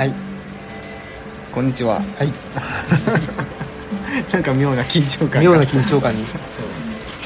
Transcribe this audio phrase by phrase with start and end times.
[0.00, 0.14] はい。
[1.52, 1.96] こんにちは。
[1.96, 2.32] はい。
[4.32, 6.22] なんか妙な緊張感妙な緊張感に。
[6.22, 6.26] い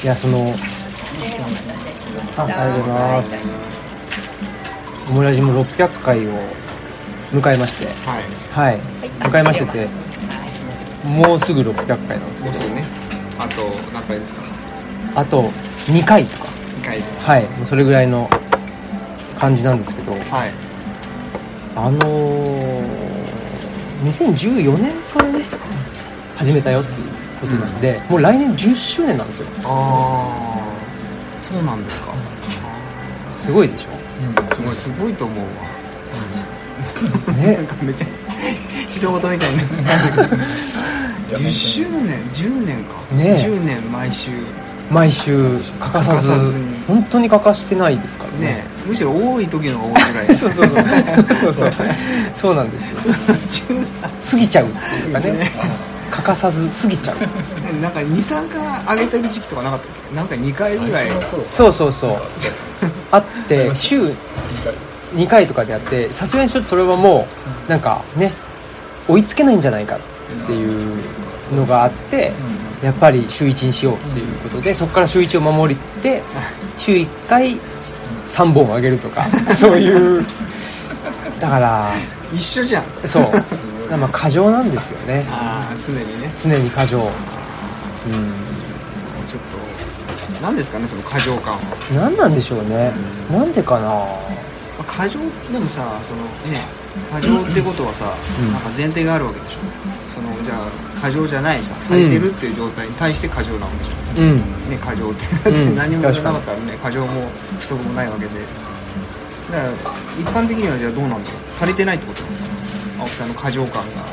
[0.03, 0.53] やその
[2.35, 3.29] あありがとうございます。
[5.09, 6.31] オムラジも600回を
[7.33, 7.85] 迎えまして。
[7.85, 8.23] はい。
[8.51, 8.79] はい。
[9.21, 9.87] 迎えましてて
[11.05, 12.59] もうすぐ600回なんですけど。
[12.59, 12.83] もうね。
[13.39, 14.41] あと何回ですか？
[15.15, 15.49] あと
[15.87, 16.47] 2回とか。
[16.81, 16.97] 2回。
[16.97, 17.43] ではい。
[17.43, 18.29] もうそれぐらいの
[19.39, 20.11] 感じなんですけど。
[20.11, 20.64] はい
[21.75, 22.85] あのー、
[24.03, 25.43] 2014年からね
[26.37, 27.07] 始めたよっていう
[27.41, 29.47] ことなんで、もう来年10周年なんですよ。
[29.63, 30.61] あ
[31.41, 32.13] あそうなんですか。
[33.39, 33.85] すごいでし
[34.65, 34.71] うん。
[34.71, 35.13] すごい。
[35.13, 35.45] と思うわ。
[37.27, 37.57] ょね。
[37.57, 38.07] なんかめっちゃ
[38.95, 39.63] 人事みたいにな。
[41.37, 43.15] 10周年10年か。
[43.15, 44.31] ね10年毎週。
[44.89, 46.29] 毎週欠かさず。
[46.29, 48.39] 欠かさずに本当に欠かしてないですからね。
[48.39, 50.27] ねむしろ多い時の方が多いぐらい。
[50.35, 50.75] そうそうそう。
[51.41, 51.71] そうそう。
[52.33, 52.97] そうなんですよ。
[53.01, 55.31] 13過ぎちゃうっていうかね。
[55.31, 55.51] ね。
[56.11, 57.17] 欠かさず過ぎちゃう。
[57.81, 58.49] なんか23
[58.85, 60.15] 回上げてる時期とかなかったっけ？
[60.15, 61.07] なんか2回ぐらい。
[61.51, 62.15] そうそうそう。
[63.11, 64.13] あって週
[65.15, 67.27] 2回とかでやってさすがにちょっとそれはも
[67.67, 68.33] うなんかね
[69.07, 69.99] 追いつけないんじゃないかっ
[70.45, 70.97] ていう
[71.55, 72.33] のがあって
[72.83, 76.21] やっぱり週1にしようっていうことでそこから週1を守って
[76.77, 77.59] 週1回
[78.27, 79.23] 3本あげるとか
[79.55, 80.25] そういう。
[81.39, 81.89] だから
[82.33, 82.83] 一緒じゃん。
[83.05, 83.31] そう。
[83.97, 85.25] まあ過剰なんですよね。
[85.29, 86.31] ああ常にね。
[86.41, 86.99] 常に過剰。
[86.99, 87.05] うん。
[89.27, 89.57] ちょっと
[90.41, 91.59] 何ですかねその過剰感は。
[91.93, 92.91] 何なんでしょうね。
[93.31, 93.87] なんでかな。
[93.87, 94.05] ま
[94.79, 95.19] あ過剰
[95.51, 96.61] でもさそのね
[97.11, 98.53] 過剰ってことはさ、うん。
[98.53, 99.57] なんか前提があるわけでしょ
[100.09, 104.35] そのじゃあ過剰じゃないさ足りてるっていう状態に対して過剰なわけでしょ、うん。
[104.69, 105.49] ね過剰って。
[105.49, 105.75] うん。
[105.75, 107.27] 何もなかったらね過剰も
[107.59, 108.31] 不足もないわけで。
[109.51, 109.71] だから
[110.19, 111.41] 一般的にはじゃあどうなんだろう？
[111.61, 112.21] 足りてないってこと
[112.99, 114.03] 青木さんの過剰感が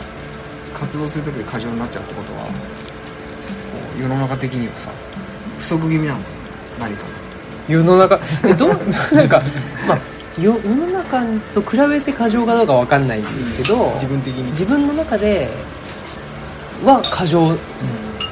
[0.75, 2.47] 活動する時で過剰になっちゃうってことは
[3.99, 4.91] 世の中的にはさ
[5.59, 6.21] 不足気味なの？
[6.79, 7.05] 何か
[7.69, 8.21] 世の中？
[8.45, 8.69] えどう
[9.15, 9.43] なんか
[9.89, 9.99] まあ
[10.39, 11.23] 世世の中
[11.55, 14.51] と比べて過剰かどうかわかんないんですけど、自分的に。
[14.51, 15.49] 自分の中で
[16.85, 17.57] は過剰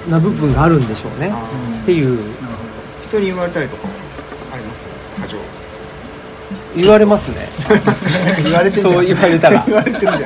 [0.09, 1.31] な部分があるんでしょうね。
[1.33, 1.49] あ
[1.83, 2.19] っていう。
[2.19, 2.21] ー
[3.03, 3.89] 人に言われたりとか
[4.53, 4.83] あります？
[4.85, 4.89] よ
[5.21, 5.39] 過剰。
[6.77, 7.49] 言われますね。
[8.45, 8.93] 言われてんじゃん。
[8.95, 9.65] そう言われたら。
[9.67, 10.19] 言われてるじゃん。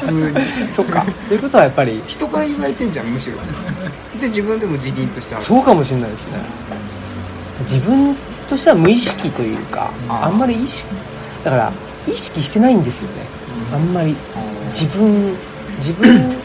[0.00, 0.72] 普通に。
[0.74, 1.06] そっか。
[1.28, 2.02] ということはやっぱり。
[2.06, 3.36] 人から言われてんじゃんむしろ。
[4.20, 6.32] で自分でも自認としてそうかもしれないですね。
[7.70, 8.14] 自分
[8.48, 10.86] としては無意識というかあんまり意識
[11.44, 11.72] だから
[12.06, 13.14] 意識してないんですよね。
[13.72, 14.14] あんまり。
[14.72, 15.34] 自分
[15.78, 16.36] 自分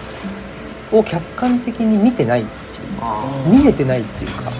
[0.93, 2.55] を客観的に見てないっていう
[3.01, 4.51] あ見れてないっていうか。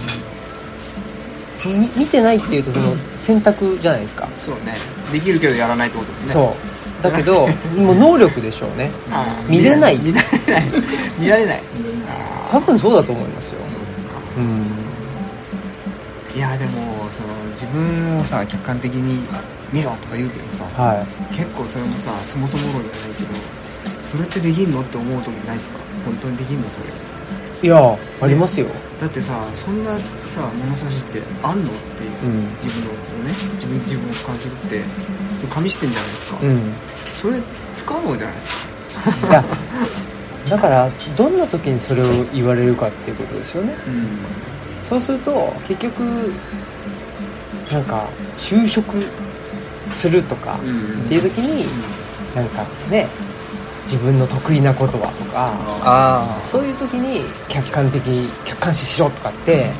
[1.65, 4.25] み見てないっていうとその選択じゃないですか。
[4.25, 4.73] あそうね。
[5.13, 6.33] できるけどやらないってことね。
[6.33, 6.55] そ
[6.99, 7.03] う。
[7.03, 8.89] だけどもう能力でしょうね。
[9.47, 9.97] 見れない。
[9.97, 10.63] 見られない。
[11.19, 11.61] 見られない。
[12.09, 13.61] あ多分そうだと思いますよ。
[13.65, 13.85] あそうか。
[14.37, 14.65] うん。
[16.35, 19.21] いやでもその自分をさ客観的に
[19.71, 23.29] 見ろとか言うけどさ、は結構それもさそもそも論じゃないけど
[24.03, 25.77] それってできんのって思う時ないですか？
[26.05, 26.87] 本当にできんのそれ。
[26.87, 28.67] いいやありますよ。
[28.99, 32.49] だってさそんなさ物差しってあんのっていう、うん。
[32.61, 32.91] 自分の
[33.23, 34.81] ね自分で自分を俯瞰するって
[35.37, 36.73] それ紙してんじゃないですか、うん。
[37.13, 37.41] それ
[37.77, 38.35] 不可能じゃない？
[38.35, 39.43] ですかいや
[40.49, 43.73] だからどんな時にそれを言われるかっていうことですよね。
[43.87, 44.17] うん。
[44.83, 46.01] そうすると結局
[47.71, 49.05] なんか就職
[49.91, 51.05] するとかうん。
[51.05, 51.65] っていう時に
[52.35, 53.07] なんかね
[53.83, 55.51] 自分の得意なことはとか
[55.83, 58.01] あそういう時に客観的
[58.45, 59.71] 客観視しろとかって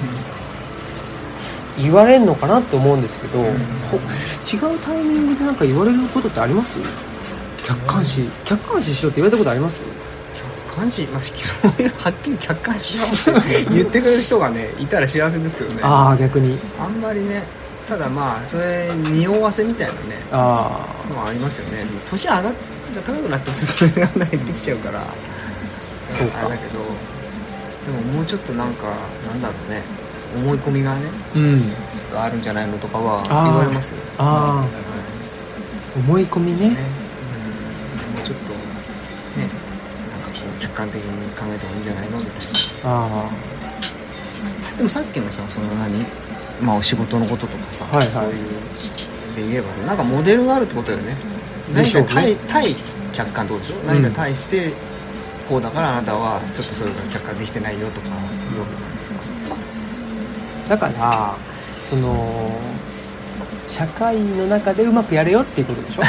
[1.77, 6.75] 言われるのかなって思うんですけど、ほ違うタイミングでなんか言われることってあります？
[7.65, 9.81] 客観視客観視しろって言われたことあります？
[10.67, 11.33] 客観視、まあ、そ
[11.67, 15.81] ういうはっきり客観視しようって言ってくれる人がねいたら幸せですけどね。
[15.83, 16.59] ああ逆に。
[16.79, 17.43] あんまりね
[17.87, 19.99] ただまあそれ匂わせみたいなね
[20.31, 21.85] あのはありますよね。
[22.05, 22.53] 年上がっ
[23.01, 25.03] 高くなってくるとそれが減ってきちゃうから。
[26.11, 26.39] そうか。
[26.39, 26.79] あれだけど
[27.85, 28.85] でももうちょっとなんか
[29.27, 29.81] なんだろうね。
[30.35, 31.01] 思い込みがね
[31.35, 31.61] あうん。
[31.61, 33.97] ちょっとあるんじゃないのとかは言われますよ。
[34.17, 34.67] あは
[35.95, 36.57] 思い込みね。
[36.57, 36.77] いね。
[38.09, 38.15] うん。
[38.15, 38.57] もうちょっとね
[40.11, 42.35] なんかこう客観的に考えた方がいいんじゃないのみたい
[42.83, 43.29] あ
[44.71, 46.03] なでもさっきのさその何？
[46.61, 48.07] まあお仕事のこととかさ、はいはい。
[48.07, 48.33] そういう
[49.35, 51.15] で言えばさなんかモデルがあるってことよね
[51.73, 52.75] 何か対対
[53.13, 53.87] 客観ってことでしょ、ん。
[53.87, 54.71] 何か対して
[55.47, 58.13] こうだからあなたはちょっとそれが客観できてないよとかいう
[58.59, 59.17] わけじゃないですか。
[60.65, 61.35] あだから
[61.89, 62.51] その
[63.69, 66.01] 社会の中でうまくやれよっていうことでしょ？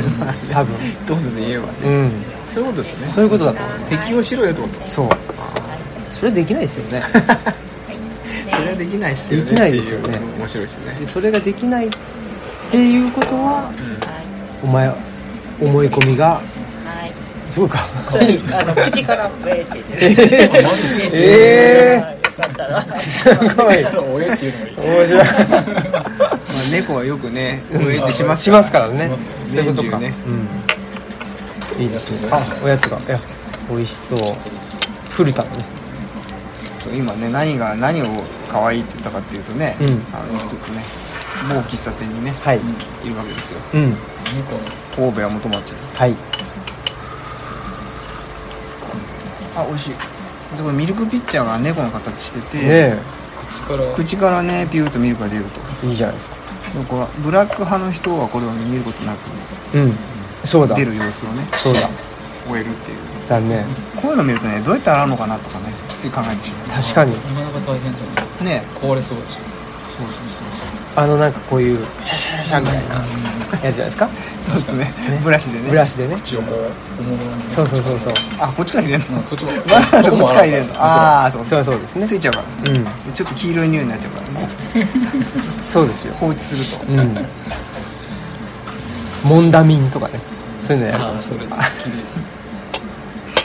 [0.52, 0.74] 多分。
[1.06, 2.12] どうぞで言えばね、うん。
[2.50, 3.12] そういうことですね。
[3.14, 3.78] そういうことだと思う。
[3.88, 4.86] 適応しろよってこと。
[4.88, 5.08] そう。
[6.08, 7.02] それできないですよね。
[8.56, 9.44] それはできないっすよね。
[9.50, 10.18] できないですよね。
[10.38, 10.96] 面白いですね。
[10.98, 11.90] でそれができないっ
[12.70, 13.70] ていうことは
[14.62, 14.92] お前
[15.60, 16.40] 思い込みが
[17.50, 17.80] すごいか。
[18.10, 20.26] それあの口から「えー」って言って
[21.12, 23.74] ええすごい。
[23.74, 24.52] 面白
[25.20, 25.24] い。
[25.24, 25.24] まあ、
[26.70, 29.10] 猫はよくね上ってしますしますからね。
[29.50, 30.14] そういうことか、年中ね。
[31.78, 31.82] うん。
[31.82, 32.28] いいですね。
[32.30, 32.98] あおやつが。
[32.98, 33.20] いや
[33.68, 34.18] 美味しそう。
[35.10, 35.64] 古田のね。
[36.92, 38.06] 今ね何が何を
[38.48, 39.86] 可愛いって言ったかっていうとね、うん。
[40.14, 40.82] あのちょっとね
[41.48, 42.58] 某喫茶店にね、はい。
[42.58, 42.60] い
[43.08, 43.60] るわけですよ。
[43.74, 43.96] うん。
[44.94, 45.72] 神戸は元町。
[45.94, 46.14] はい。
[49.56, 49.94] あ美味しい。
[50.56, 52.98] そこミルクピッチャーが猫の形してて、ね
[53.48, 53.92] 口から。
[53.94, 55.60] 口からねピューッとミルクが出ると。
[55.84, 56.36] えいいじゃないですか。
[56.72, 59.18] でもこれはブラック派の人はこれを見ることなく
[59.74, 59.94] うん。
[60.44, 60.76] そうだ。
[60.76, 61.80] 出る様子をねそうだ。
[62.46, 62.98] 終えるっていう。
[63.28, 63.64] だね
[64.02, 67.12] こういうの見るとねどうやって洗うのかなとかねつい考えてしま確かに。
[67.12, 69.38] なかなか大変じゃなね壊れそうでし。
[69.38, 69.40] ょ
[69.96, 72.94] そうそうあのなんかこういうシャシャシャシャみたいな
[73.64, 74.08] やつじゃないですか？
[74.42, 75.20] そうそうですね。
[75.22, 75.70] ブラシでね。
[75.70, 76.16] ブラシでね。
[76.16, 78.12] 口をこうそうそうそうそう。
[78.40, 79.18] あこっちから入れるの？
[79.18, 79.50] うんそっちも。
[79.52, 79.56] わ
[79.92, 80.72] ざとこっちから入れるの？
[80.78, 81.64] ああそうそう。
[81.64, 82.06] そうですね。
[82.08, 82.72] ついちゃうから。
[82.72, 83.12] うん。
[83.12, 84.48] ちょっと黄色い匂いになっちゃうからね。
[85.68, 86.14] そうですよ。
[86.14, 86.84] 放置すると。
[86.92, 87.16] うん。
[89.24, 90.20] モンダミンとかね。
[90.66, 91.22] そういうのやる。
[91.22, 91.40] それ。
[91.40, 91.56] で 綺麗。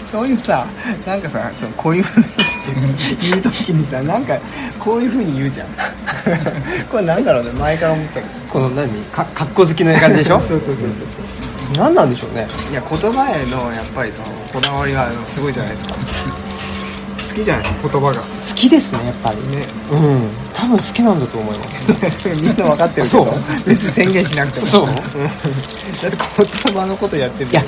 [0.05, 0.65] そういうさ
[1.05, 2.05] なんかさそうこういう
[3.21, 4.37] 言う時にさなんか
[4.79, 5.67] こういうふうに言うじゃん。
[6.91, 8.29] これなんだろうね前から思ってたけど。
[8.51, 8.89] この何？
[9.05, 10.39] かかっこ好きな感じでしょ？
[10.45, 10.87] そうそうそうそう
[11.77, 12.47] 何なんでしょうね？
[12.71, 15.95] いや言葉へのやっぱりそのこだわりがすごいじゃないですか。
[17.27, 17.63] 好きじゃない？
[17.63, 18.21] ですか言葉が。
[18.21, 19.37] 好きですねやっぱり。
[19.57, 19.65] ね。
[19.91, 20.29] うん。
[20.53, 21.63] 多分好きなんだと思いま
[22.11, 22.29] す。
[22.29, 23.25] みんな分かってるけど。
[23.25, 23.35] そう。
[23.65, 24.65] 別に宣言しなくても。
[24.67, 24.85] そう。
[24.85, 25.07] だって
[26.37, 27.63] 言葉のことやってるいや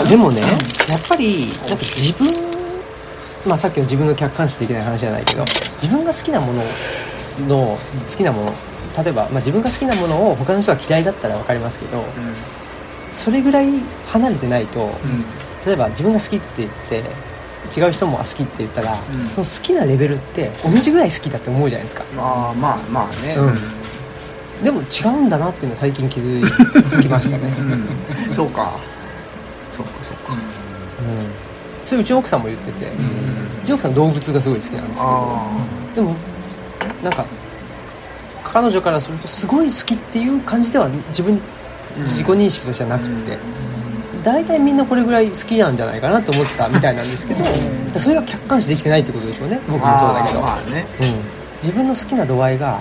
[0.00, 0.08] 違う。
[0.08, 0.42] でもね
[0.88, 2.34] やっぱりなんか自分
[3.46, 5.44] まあさっきの自分の客観視できない話じゃないけど
[5.80, 6.62] 自分が好きなもの
[7.48, 8.52] の好きなもの
[9.02, 12.04] 例えば、まあ、自分が好きなものを他の人が嫌いだったら分かりますけど
[13.10, 13.70] それぐらい
[14.08, 14.90] 離れてないと、
[15.66, 17.02] 例えば自分が好きって言って
[17.70, 18.96] 違う人も好きって言ったら、ん。
[19.28, 22.04] その好きなレベルって同じぐらい好きだって思うじゃないですか。
[22.14, 23.34] まあまあまあね。
[23.36, 24.64] うん。
[24.64, 27.52] でも違うんだなっていうのを最近気づきましたね、
[28.28, 28.34] うん。
[28.34, 28.72] そうか。
[29.70, 30.34] そうかそうか。
[30.34, 30.38] うん、
[31.92, 35.50] それうちの奥さんも言ってて、うちの奥さん動物がすごい好きなんですけどあ
[35.94, 36.16] でも
[37.04, 37.26] なんか
[38.42, 41.38] 彼女からするとすごい好きっていう感じでは自分
[41.98, 43.36] 自己認識としてはなくって
[44.24, 47.44] 大体みんなこれぐらい好きなんじゃないかなと思ってたみたいなんですけど
[47.98, 49.60] それが客観視できてないってことでしょうね。
[49.68, 50.86] 僕もそうだけど、まあね。
[50.98, 51.20] うん、
[51.60, 52.80] 自分の好きな度合いが、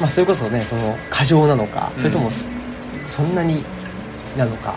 [0.00, 2.44] まあ、それこそねその過剰なのかそれともす、
[3.06, 3.64] そんなに
[4.36, 4.74] なのか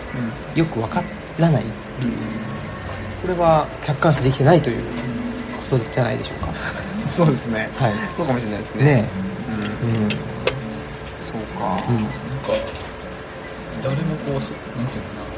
[0.54, 1.02] よく分か
[1.40, 1.64] らない、
[3.22, 4.82] これは客観視できてないという
[5.70, 6.52] ことじゃないでしょうか。
[7.10, 7.70] そうですね。
[7.76, 7.92] はい。
[8.16, 8.84] そうかもしれないですね。
[8.84, 9.08] ね
[9.82, 9.94] うん。
[9.94, 10.08] えうん。
[11.22, 11.76] そうか。
[11.88, 12.04] うん。
[12.04, 12.12] なん
[12.44, 12.52] か
[13.82, 15.28] 誰もこうそなんていうのか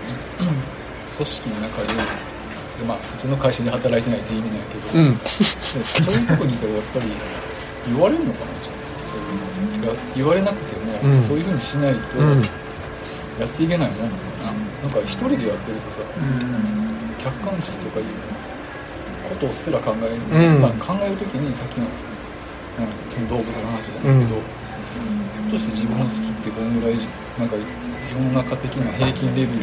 [0.45, 0.53] な
[1.17, 5.19] 組織の中ででまあ普通の会社で働いてないって意味なんやけど、うん。
[5.19, 7.13] でそういうとこにいたらやっぱり
[7.89, 8.51] 言われるのかな
[9.05, 9.93] そういうの。
[10.17, 11.23] 言われなくても、うん。
[11.23, 12.41] そういうふうにしないとうん。
[13.39, 14.05] やっていけないもんな。
[14.05, 14.30] のか
[14.83, 15.99] ななんか一人でやってるとさ、
[17.23, 18.07] 客観視とかいう
[19.29, 20.17] ことすら考える、
[20.57, 20.61] うん。
[20.61, 21.91] まあ、考えるときにさっきの、うん、
[23.11, 24.15] その動物の話だけど、
[25.51, 26.97] どうして自分の好きってこのぐらい
[27.39, 27.63] なんか世
[28.19, 29.59] の中的な平均レベル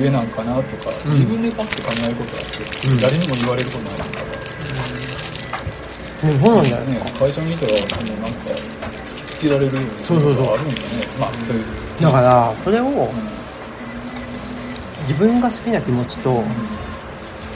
[0.00, 1.10] 上なんかなとか、うん。
[1.12, 2.56] 自分でパッと考えることがあって、
[2.88, 2.96] うん。
[2.98, 4.36] 誰にも言われることないから、うん
[6.40, 6.78] そうなんだよ。
[6.86, 7.80] ねね、会社にいたらもう
[8.24, 8.38] なんか
[9.04, 10.78] 突きつけられるようなそうそうそうことがあるんだね。
[11.20, 11.64] まあそういう、
[12.00, 12.92] だからそれをうん
[15.08, 16.42] 自分が好きな気持ちと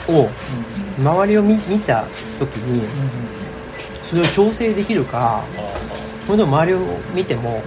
[0.07, 0.29] を
[0.97, 2.05] 周りを見見た
[2.39, 2.87] 時に
[4.03, 5.43] それを調整できるか
[6.25, 6.79] それとも周りを
[7.13, 7.61] 見ても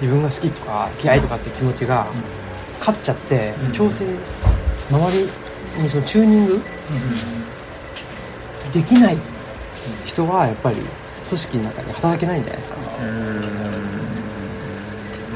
[0.00, 2.06] 自分が好きとか嫌いとかっていう気持ちが
[2.78, 3.72] 勝っちゃってうん。
[3.72, 4.04] 調整
[4.90, 6.60] 周りにそのチューニング
[8.72, 9.16] できない
[10.04, 10.76] 人はやっぱり
[11.28, 12.76] 組織の中で働けないんじゃないですか。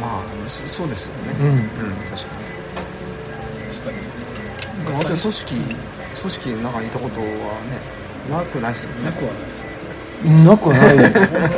[0.01, 1.37] まあそそうですよね。
[1.41, 1.47] うん。
[1.47, 1.61] うん。
[2.11, 2.48] 確かに
[4.93, 7.99] 組織組織の中にいたことはね
[8.31, 9.05] なくないですよね。
[9.05, 9.49] なくはない。
[10.45, 10.97] なくはない。
[10.97, 11.03] よ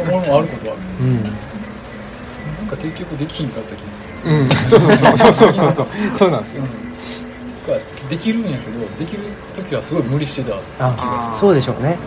[0.07, 1.25] 俺もあることはあるうん。
[1.25, 4.31] なんか結局できひんかった気がする。
[4.31, 5.73] うん、そうそうそうそうそう。
[5.73, 5.87] そう
[6.19, 6.63] そうなんですよ。
[6.63, 11.99] うん、ができるんやけどできる時はすごい無理してたあそうでしょうね。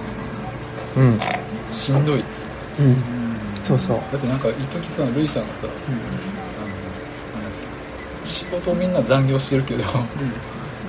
[0.96, 1.20] うん。
[1.72, 2.20] しんどい。
[2.20, 2.28] って
[2.80, 2.98] うん。
[3.62, 3.98] そうそう。
[4.12, 5.72] だってなんか一時さルイさんがさ、あの
[7.42, 9.84] なん仕事をみんな残業してるけど、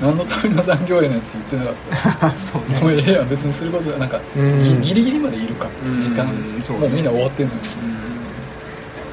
[0.00, 2.38] 何のための残業やねんって言ってなかった。
[2.38, 2.80] そうね。
[2.80, 4.58] もうええやん別にすることはなんか、うん。
[4.58, 6.26] ぎギリギリまでいるか、うん時間、
[6.62, 7.60] そうもうみんな終わってんのに、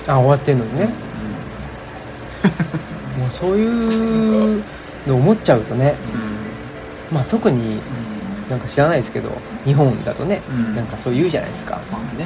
[0.07, 0.85] あ終わってんのにね、
[3.17, 4.63] もうそういう
[5.07, 5.95] の思っちゃうとね。
[7.11, 7.79] まあ特に
[8.49, 9.29] なんか知らないですけど
[9.65, 10.75] 日本だとね、うん。
[10.75, 11.79] なんかそう言うじゃないですか。
[11.91, 12.25] まあね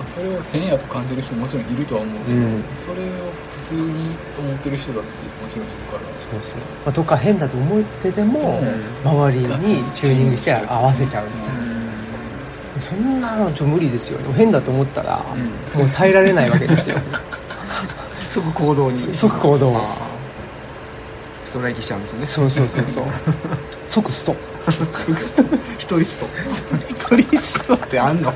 [0.00, 2.64] まあ、それを変やと感じる人ももちろんいるとは思うけど、うん。
[2.78, 8.60] それを普通に思ってる人だってもちろんいるからそうそう、まあ、とか変だと思ってても、
[9.04, 9.46] う周りに
[9.92, 11.70] チューニングして合わせちゃうみたいな、うん
[12.80, 14.18] そんなのちょ無理ですよ。
[14.32, 15.22] 変だと思ったら、
[15.74, 16.96] うもう耐えられないわけですよ。
[18.30, 19.12] 即行動に。
[19.12, 19.80] 即行動。
[21.44, 22.24] ストライキしちゃうんですね。
[22.26, 23.04] そうそうそうそう。
[23.86, 24.34] 即スト。
[24.70, 25.42] 即スト。
[25.78, 26.26] 一人スト。
[26.88, 28.32] 一人ストってあんの？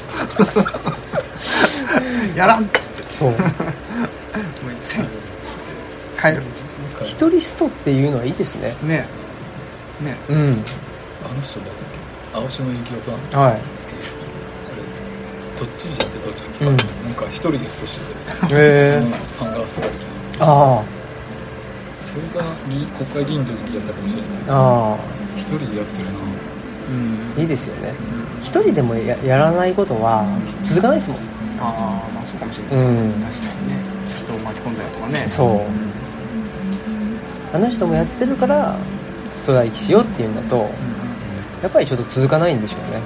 [2.36, 2.64] やらん。
[2.64, 2.80] って
[3.18, 3.30] そう。
[3.32, 3.38] もう
[4.82, 5.04] せん。
[6.20, 6.38] 帰る。
[6.38, 6.64] っつっ
[7.04, 8.74] 一人ストっていうのはいいですね。
[8.80, 9.06] てね。
[10.02, 10.16] えね。
[10.28, 10.64] うん。
[11.24, 11.68] あの人だっ
[12.32, 13.40] け青島幸男さん？
[13.40, 13.52] はい。
[13.52, 13.60] あれ
[15.58, 16.76] どっちでやってた時、うん。
[16.76, 19.02] なんか一人でストしてて、へえ
[19.38, 19.96] ハンガーストライキ
[20.40, 20.82] あ
[22.00, 24.30] それが議国会議員の時やったかもしれない。
[24.48, 24.96] ああ。
[25.36, 26.10] 一人でやってるな。
[26.90, 27.92] うんあいいですよね。
[28.42, 30.24] 一人でもややらないことは
[30.62, 31.18] 続かないですもん
[31.60, 33.22] ああまあそうかもしれないですね、うん。
[33.22, 33.76] 確かにね。
[34.18, 35.26] 人を巻き込んだりとかね。
[35.28, 35.60] そう。
[37.54, 38.76] あの人もやってるから
[39.36, 40.68] ストライキしようっていうんだと
[41.62, 43.00] やっぱりちょっと続かないんでしょうね。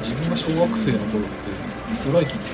[0.00, 1.28] 自分が小学生の頃って
[1.94, 2.44] ストライキって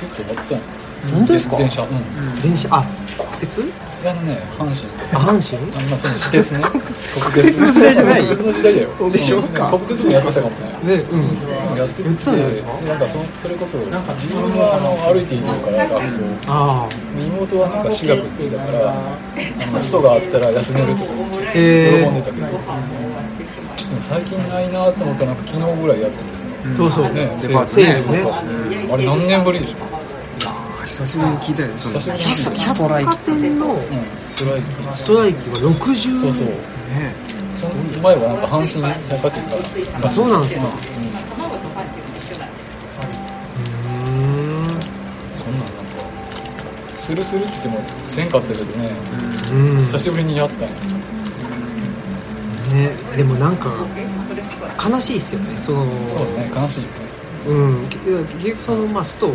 [0.00, 0.64] 結構あったんよ
[1.12, 1.56] 本当ですか？
[1.56, 1.82] 電車。
[1.82, 2.42] うん。
[2.42, 2.68] 電車。
[2.70, 2.84] あ
[3.18, 3.60] 国鉄？
[3.62, 3.64] い
[4.04, 4.86] やね阪神。
[5.12, 5.58] あ阪神？
[5.74, 6.62] あんまその私鉄ね。
[6.62, 7.58] 国鉄。
[7.58, 8.22] の時代じゃない？
[8.26, 8.88] 国鉄の時代だよ。
[8.98, 9.70] そうでしょうか？
[9.70, 10.50] 国鉄もやってたかも
[10.84, 10.96] ね。
[10.96, 11.20] ねうん。
[11.76, 12.72] やってやってたんじゃないですか？
[12.86, 15.98] なんかそそれこそ自分はあの歩いているから学校。
[16.48, 18.94] ああ妹はなんか私学って言ったからあ
[19.72, 21.12] のストがあったら休めるとか
[21.54, 22.60] へ喜んでたけど、でも
[24.00, 26.44] 最近ないなと思ったらなんか昨日ぐらいやっててさ、
[26.76, 27.04] そうそう。
[27.12, 27.84] ねデパートね
[28.20, 28.30] ね。
[28.92, 29.95] あれ何年ぶりでしょ、ああ
[30.96, 32.88] 久しぶりに聞いたよねその久しぶりにススト。
[32.88, 33.76] ライキ百貨店のうん、
[34.22, 34.96] ストライキ。
[34.96, 36.44] ストライキは60そうそう。
[36.46, 37.12] ね
[37.54, 39.56] その前はなんか阪神百貨店か。
[40.00, 40.62] らあそうなんですか。
[45.36, 46.00] そんなんなんか
[46.96, 48.88] するするって言ってもせんかったけどね、
[49.52, 49.78] うん。
[49.80, 50.70] 久しぶりにやったね。
[53.14, 53.70] でもなんか
[54.82, 55.60] 悲しいっすよね。
[55.60, 55.84] その。
[56.08, 56.80] そうね悲しい。
[56.80, 57.06] よね
[57.48, 59.34] うん結局そのまあストも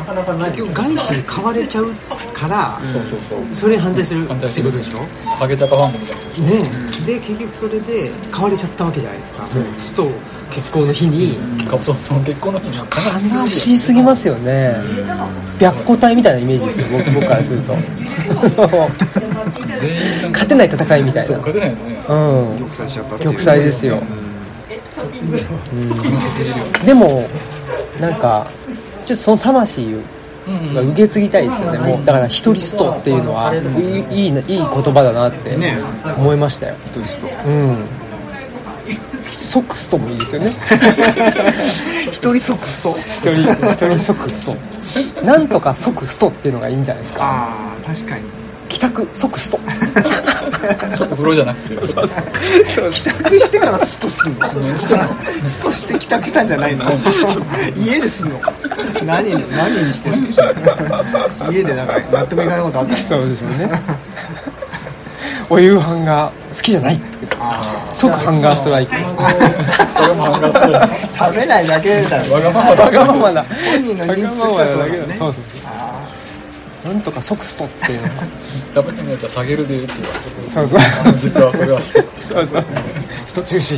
[0.00, 1.92] 結局外資に買われちゃう
[2.32, 4.26] からそうそうそうそれに反対する。
[4.26, 5.04] 反対してるってことでしょ？
[5.36, 9.46] ハゲタカファンドみたいなねで結局それで買われちゃったわけじゃないですか。
[9.78, 10.10] スト
[10.50, 11.38] 結婚の日に。
[11.66, 12.76] かそうその結婚の日に。
[12.76, 14.74] 悲しすぎますよね。
[15.60, 17.74] 白虎隊みたいなイメージですよ僕僕からすると。
[20.30, 21.76] 勝てない戦いみたいそうな勝てないうん。
[22.58, 23.30] 玉砕しちゃったっていう。
[23.36, 24.02] 玉砕ですよ。
[24.96, 26.72] 悲しすぎるよね。
[26.84, 27.28] でも
[28.00, 28.50] なんか
[29.10, 29.94] ちょっとその魂
[30.46, 31.78] うんが受け継ぎたいですよね。
[31.78, 33.58] もうだから一人ストっていうのはい
[34.14, 35.56] いいい言葉だなって。
[35.56, 35.78] ね。
[36.16, 36.76] 思いましたよ。
[36.86, 37.76] 一人ストうん。
[39.38, 40.52] 即ストもいいですよね。
[42.12, 44.56] 一人即スト一人一人即スト
[45.26, 47.22] なんとか即ストっていうのがいいんじゃないですか。
[47.22, 47.48] あ
[47.84, 48.22] あ確かに
[48.80, 49.58] 帰宅即スト。
[50.96, 51.74] ちょっと風呂じゃなくて
[52.64, 54.48] そう帰宅してからストすんの。
[55.46, 56.84] ストして帰宅したんじゃないの？
[57.76, 58.40] 家ですんの。
[59.04, 61.52] 何に何にしてるの？
[61.52, 62.94] 家でなんか納得いかないことあった？
[62.96, 63.70] そうでしょうね。
[65.50, 67.00] お夕飯が好きじゃない。
[67.92, 69.02] 即ハンガーストライキそ
[70.08, 72.84] れもハンガーストライキあ食べないだけだよわがままだ。
[72.84, 73.44] わがままだ。
[73.70, 75.14] 本人の認知としてはそうだね。
[75.18, 75.42] そうそう。
[75.59, 75.59] あ
[76.84, 78.02] なんとか即ストっていう。
[78.02, 78.10] のが
[78.74, 80.80] 食べへんのやったら下げるでって言われてそうそう。
[81.18, 82.64] 実はそれはストそうそう。
[83.26, 83.76] スト中止。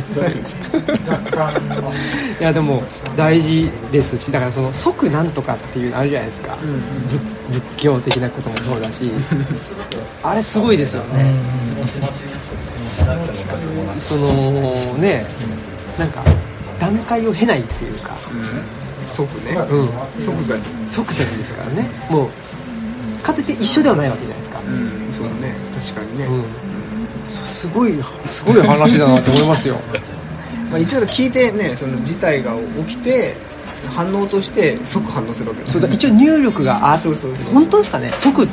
[2.39, 2.83] いやでも
[3.15, 6.57] 大事ですしだからその即なんとかっていうのあるじゃないですか、
[7.49, 9.11] 仏仏教的なこともそうだし。
[10.23, 11.35] あれすごいですよね、
[13.99, 15.25] そのね
[15.99, 16.23] なんか
[16.79, 18.13] 段階を経ないっていうか。
[18.13, 18.17] あ
[19.07, 19.55] 即ね。
[19.69, 19.89] うん。
[20.21, 21.89] 即座に即座にですからね。
[22.09, 22.29] もう
[23.23, 25.55] かといって一緒ではないわけじゃないですか、うんそうね。
[25.79, 26.43] 確かにね、うん。
[27.47, 27.93] すごい
[28.25, 29.79] すごい話だなと思いますよ。
[30.69, 32.51] まあ、一応聞いてねその事態が
[32.87, 33.35] 起きて
[33.95, 37.53] 反応として即反応するわけそうだ一応入力があそうそうそう。
[37.53, 38.11] 本当ですかね？
[38.17, 38.47] 即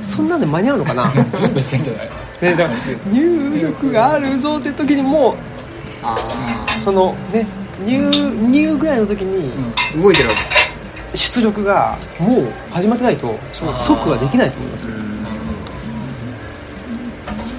[0.00, 1.10] そんなんで間に合うのかな？
[1.12, 2.08] 準備してんじゃない？
[2.40, 2.70] ね、だから
[3.12, 5.36] 入力があるぞって時にも
[6.02, 6.14] あ
[6.80, 7.46] うそのね
[7.86, 8.08] 入
[8.48, 9.50] 入ぐらいの時に
[10.02, 10.34] 動いてるわ
[11.14, 13.34] 出力がもう始まってないと
[13.76, 14.84] 即はできないと思います。
[14.84, 14.90] よ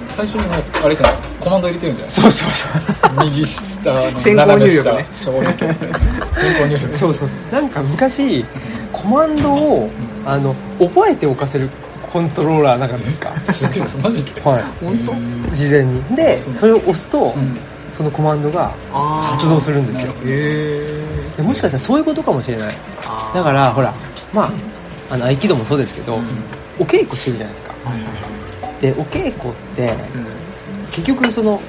[0.08, 2.14] 最初にもうあれじゃないコマンド入れてるんじゃない？
[2.14, 3.24] そうそうそう。
[3.24, 5.06] 右下の先行入力ね。
[5.10, 7.52] 先行入力そうそうそう。
[7.52, 8.44] なんか昔
[8.92, 9.90] コマンドを
[10.26, 11.70] あの覚えておかせる
[12.12, 13.30] コントローラーなかったですか？
[14.02, 14.40] マジで？
[14.42, 14.62] はい。
[14.84, 15.14] 本当？
[15.54, 16.02] 事前に。
[16.14, 17.56] でそれを押すと、ん
[18.02, 20.12] そのコマンドがあ発動するんですよ。
[20.12, 22.74] へえでもしかしたらそういうことかもしれない。
[23.32, 23.94] だからほら
[24.32, 24.52] まあ
[25.10, 26.16] あの合気道もそうですけど、
[26.80, 27.74] お稽古してるじゃないですか。
[27.84, 28.80] はいはいはい。
[28.80, 30.26] でお稽古ってうん。
[30.90, 31.60] 結局その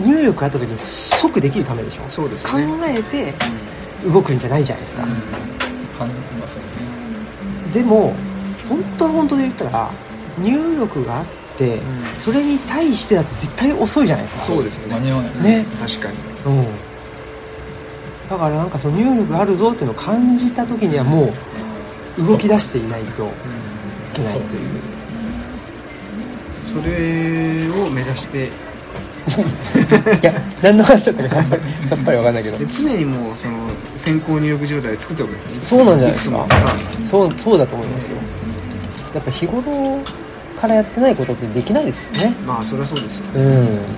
[0.00, 2.02] 入力あった時に即できるためでしょ。
[2.08, 3.34] そうです考ねえて
[4.10, 5.12] 動くんじゃないじゃないですか、うね。
[7.72, 8.14] でも
[8.66, 9.90] 本当は本当で言ったら
[10.38, 11.26] 入力があっ
[11.60, 11.80] て、ん。
[12.18, 14.42] それに対してだって絶対遅いじゃないですか。
[14.42, 14.94] そうですね。
[14.94, 15.42] 間に合わない。
[15.42, 15.66] ね。
[15.78, 16.16] 確かに。
[16.46, 16.66] うん。
[18.28, 21.32] だからなんかその入力があるぞっていうのを感じた時にはも
[22.18, 23.28] う動き出していないとい
[24.14, 24.70] けないという。
[26.64, 28.48] それを目指して。
[29.30, 32.58] いや何の話だったかさっぱりさっぱり分かんないけど。
[32.58, 33.58] で常にもうその
[33.96, 35.60] 先行入力状態で作っておくんですね。
[35.64, 36.46] そうなんじゃないですか。
[37.10, 38.16] そうそうだと思いますよ。
[39.14, 40.00] やっぱ日頃
[40.60, 42.34] からやってないことってできないですよね。
[42.46, 43.24] まあそれはそうですよ。
[43.34, 43.66] うん。
[43.66, 43.90] 確か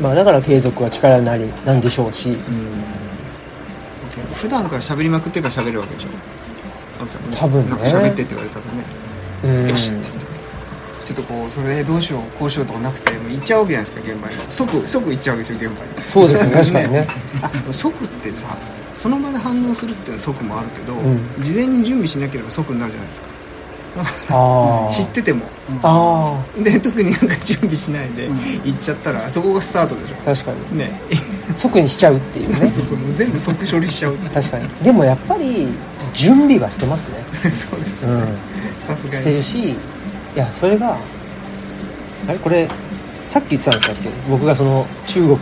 [0.00, 2.30] まあだから継続は力なりなんでしょうし。
[2.30, 2.40] にうん。
[4.34, 6.08] 普段から喋りまくってから喋るわけでしょ。
[7.00, 7.70] 青木さんも多分ね。
[7.70, 8.84] なんか喋ってって言われたらね。
[9.44, 9.68] うん。
[9.68, 10.26] よしって
[11.04, 14.50] ちょっとこうそれでどうしようこうしようとかなくてもう行っちゃうわけじゃないですか現場に。
[14.50, 16.02] 即即行っちゃうわけでしょ現場に。
[16.08, 17.06] そうですね確かにね。
[17.42, 18.56] あ即ってさ
[18.94, 21.42] その場で反応するっていうのは即もあるけど、うん。
[21.42, 23.35] 事前に準備しなければ即になるじゃないですか
[24.90, 25.44] 知ってても。
[25.82, 28.38] あで特になんか準備しないでうん。
[28.38, 30.14] 行っちゃったらそこがスタートでしょ。
[30.22, 30.78] あ確かに。
[30.78, 30.90] ね。
[31.56, 32.70] 即にしちゃうっていうね。
[32.74, 34.68] そうそうもう全部即処理しちゃう確かに。
[34.82, 35.68] でもやっぱり
[36.14, 37.14] 準備はしてますね。
[37.50, 38.20] そうですうん。
[38.86, 39.74] さすがしてにるしい
[40.36, 40.96] やそれが
[42.28, 42.38] あれ？
[42.38, 42.68] これ
[43.28, 44.08] さっき言ってたんですか？
[44.30, 45.38] 僕がその中国の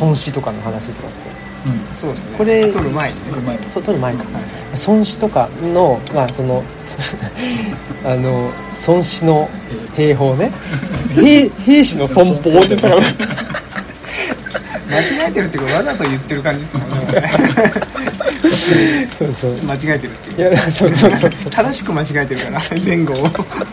[0.00, 1.36] 孫子とかの話とかって。
[1.66, 1.80] うん。
[1.96, 2.38] そうですね。
[2.38, 3.22] これ撮る前にね。
[3.30, 4.42] これ前と撮る前かはい
[4.86, 6.62] 孫子とかのまあその
[8.04, 8.50] あの
[8.86, 9.48] 孫子の
[9.94, 10.50] 兵法ね。
[11.14, 13.00] 兵兵士の損保って言ってたから。
[14.88, 16.96] 間違えてるっていうかわざと言ってる感じですもんね。
[19.18, 19.52] そうそう。
[19.66, 21.30] 間違えてるっていういやそうそうそう。
[21.50, 23.28] 正しく間違えてるから前後を。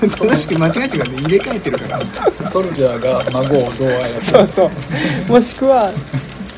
[0.09, 2.49] 正しく間違えてるから入れ替えてるから。
[2.49, 4.71] ソルジャーが孫をどう操るそうそ
[5.29, 5.31] う。
[5.31, 5.91] もしくは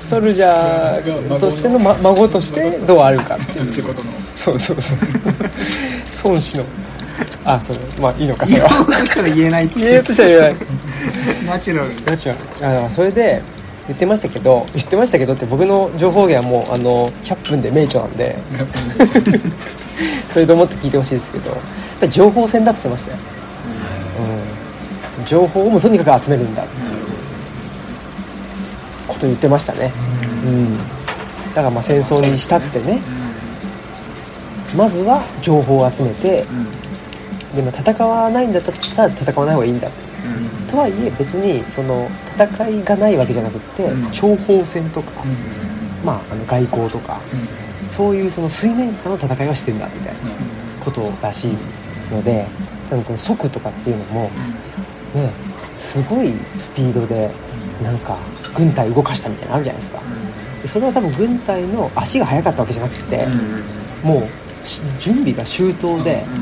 [0.03, 3.69] ソルジャーとしての、ま、孫としてどうあるかっていう。
[3.69, 4.11] ってことの。
[4.35, 4.97] そうそうそう
[6.25, 6.65] 孫子の。
[7.45, 10.55] あそうまあいいのかそ言おれはうとしたら言えないって言えよいうとしたら言えない。
[11.45, 11.89] ナチュラル。
[11.89, 12.85] にナチュラル。
[12.85, 13.41] あそれで
[13.87, 18.35] 言ってましたけど言ってましたけどって僕の情報源はもうあの100分で名著なんで。
[20.33, 21.51] それと思って聞いてほしいですけど。
[21.51, 21.59] やっ
[22.01, 23.17] ぱり情報戦だって言ってましたよ、
[25.19, 26.85] うん、情報をもうとにかく集めるんだっていう
[29.07, 29.93] こと言ってましたね。
[30.45, 30.77] うん。
[30.77, 30.83] だ
[31.55, 32.99] からまあ戦争にしたってね
[34.75, 36.45] まずは情報を集めて
[37.55, 40.77] でも戦わないんだったら戦わない方がいいんだと。
[40.77, 44.03] はいえ別にその戦いがないわけじゃなくってうん。
[44.07, 46.05] 諜報戦とか、うん。
[46.05, 47.89] まあ、あの外交とかうん。
[47.89, 50.19] そういうその水面下の戦いはしてんだみたいな
[50.83, 51.51] ことらしい
[52.11, 52.45] ので
[52.89, 54.29] 多分この速とかっていうのも
[55.13, 55.31] ね
[55.79, 57.31] すごいスピードで
[57.81, 58.17] なんか
[58.55, 60.01] 軍隊動かしたみたいなのあるじゃないですか。
[60.61, 63.27] でそれは多分軍隊の足が速かったわけじゃなくて
[64.03, 64.44] もうし
[64.99, 66.37] 準備が周到で、そうん。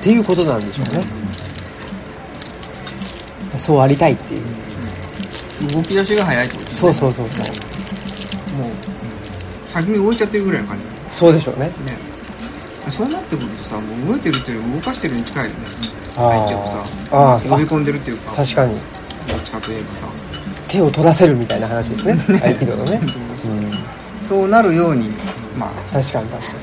[0.00, 1.04] っていうことなんでしょうね。
[3.58, 4.42] そうありたいっていう。
[5.72, 6.94] 動き出しが早いってことですね。
[6.94, 8.58] そうそうそうそう。
[8.58, 8.70] もう
[9.72, 10.84] 先に動いちゃってるぐらいの感じ。
[11.12, 11.66] そうでしょうね。
[11.66, 11.72] ね。
[12.90, 15.56] そうなってくるとさもう動いてるっていうよりも動かしてるに近いよね。
[16.14, 16.58] 相手を
[17.08, 18.32] さ呼び込んでるっていうか。
[18.34, 18.74] 確かに。
[18.74, 20.08] どっちかといえばさ。
[20.68, 22.14] 手を取らせるみたいな話ですね。
[22.44, 23.10] 合気道のね、うん、
[24.20, 25.10] そうなるように
[25.56, 26.28] まあ確かに。
[26.30, 26.58] 確かに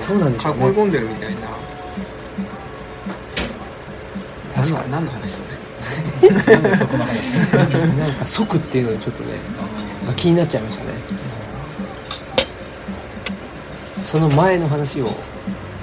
[0.00, 0.64] こそうなんでしょうね。
[0.66, 1.40] 囲い込んでるみたいな。
[4.56, 5.42] 何の何の話そ
[6.22, 6.30] れ？
[6.30, 7.30] なんでそこの話
[7.96, 9.34] なんか即っていうのにちょっとね
[10.04, 10.90] まあ気になっちゃいましたね。
[13.76, 15.06] その前の話を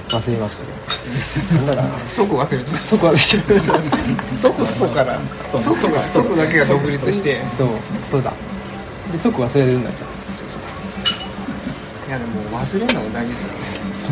[0.08, 0.80] 忘れましたけど。
[1.66, 1.90] なんだろう。
[1.90, 2.78] な即忘れてた。
[2.78, 5.18] 即忘れちゃう即ストから。
[5.58, 7.40] 即が即だけが独立して。
[7.58, 7.68] そう
[8.10, 8.32] そうだ。
[9.12, 10.08] で即忘れるんなっちゃう
[12.10, 13.58] いやでも忘れるのが大事ですよね。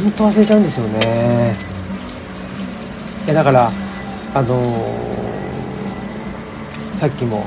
[0.01, 1.57] 本当忘れちゃうんですよね。
[3.25, 3.73] いやだから
[4.35, 7.45] あのーさっきも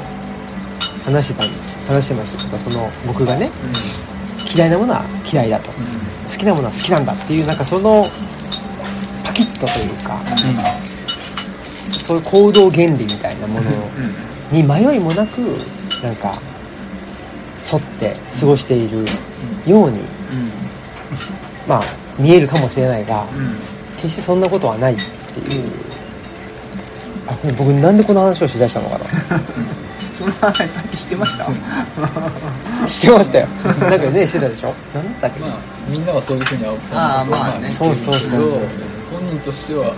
[1.06, 1.48] 話して
[1.88, 2.44] た話してました。
[2.44, 3.50] けどその僕がね
[4.54, 5.72] 嫌いなものは嫌いだと。
[5.72, 8.06] 好きなものは好きなんだっていうなんかその
[9.24, 10.20] パキッとというか
[11.94, 13.70] そういう行動原理みたいなもの
[14.52, 15.38] に迷いもなく
[16.04, 16.34] なんか
[17.72, 19.06] 沿って過ごしている
[19.66, 20.04] ように
[21.68, 21.82] まあ
[22.18, 23.26] 見えるかもしれないが
[23.98, 25.64] 決してそんなことはないっていう。
[27.28, 29.06] あこれ僕なんでこの話をしだしたのかな。
[30.14, 31.46] そんな話さっきしてました？
[32.90, 33.48] してましたよ。
[33.80, 34.74] なんかねしてたでしょ？
[34.94, 35.52] 何だったっけ、まあ
[35.88, 37.72] みんなはそういうふうに青木さんのことをまあね。
[37.78, 38.42] そうそうそうそう。
[39.12, 39.94] 本人としては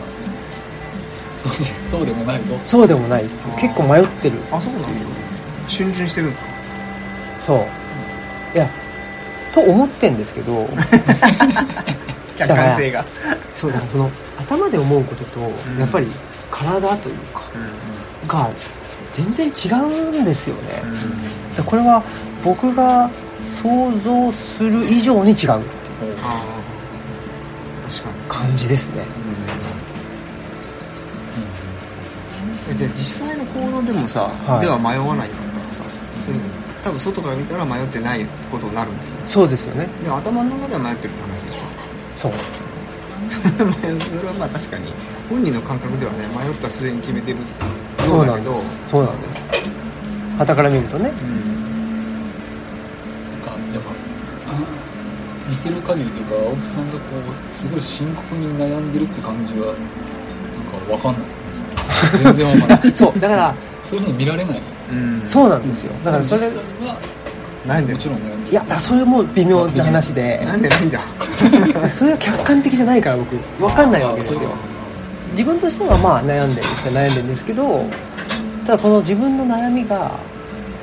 [1.41, 1.53] そう
[1.89, 2.55] そうでもないぞ。
[2.63, 3.25] そうでもない。
[3.59, 4.37] 結構迷ってる。
[4.51, 5.09] あそうなんですか。
[5.67, 6.47] 逡巡してるんですか？
[7.41, 7.57] そう。
[8.55, 8.69] いや
[9.53, 10.67] と思ってんですけど。
[12.37, 13.05] 客観性が。
[13.55, 15.79] そうだその頭で思うことと、ん。
[15.79, 16.07] やっぱり
[16.51, 17.41] 体というか
[18.27, 18.49] が
[19.11, 20.61] 全然違うんですよね、
[21.55, 22.03] でこれは
[22.43, 23.09] 僕が
[23.61, 25.61] 想像する以上に違うああ
[27.89, 29.05] 確かに感じですね、
[32.71, 34.61] えじゃあ実際の行動でもさ、はい。
[34.61, 35.83] では迷わないんだったらさ
[36.21, 36.41] そういう
[36.83, 39.21] 多分外から見たら迷ってないことになるんですよ。
[39.25, 39.87] そうですよね。
[40.03, 41.59] でも頭の中では迷ってるって話でしょ。
[42.15, 42.31] そう。
[43.29, 44.91] それはまあ確かに
[45.29, 47.45] 本人の感覚ではね迷った末に決めてるよ
[48.05, 48.55] そううだけど。
[48.85, 49.43] そうなんです。
[50.37, 51.09] 傍から見るとね。
[51.09, 51.53] うん。
[53.31, 53.91] なんかやっぱ
[55.49, 56.99] 見てる限りというか青木さんがこ
[57.49, 59.75] うすごい深刻に悩んでるって感じはなん
[60.89, 61.23] かわかんない。
[62.21, 62.93] 全然わかんない。
[62.93, 63.55] そうだから
[63.89, 64.72] そういうふうに見られないうん
[65.25, 65.93] そうなんですよ。
[66.03, 66.41] だからそれ
[67.67, 70.41] なんでもちろん悩んでるいやだそれも微妙な話で。
[70.45, 70.99] なんでないんだ。
[71.93, 73.38] それは客観的じゃないから僕。
[73.60, 74.49] 分かんないわけですよ。
[75.32, 77.86] 自分としてはまあ悩んでるって悩んでるんですけど
[78.67, 80.12] ただこの自分の悩みが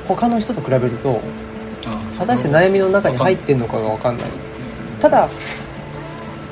[0.07, 1.21] 他の人と比べると
[1.85, 4.25] あ果たして悩みの中に入ってんのかが分かんない。
[4.99, 5.29] ただ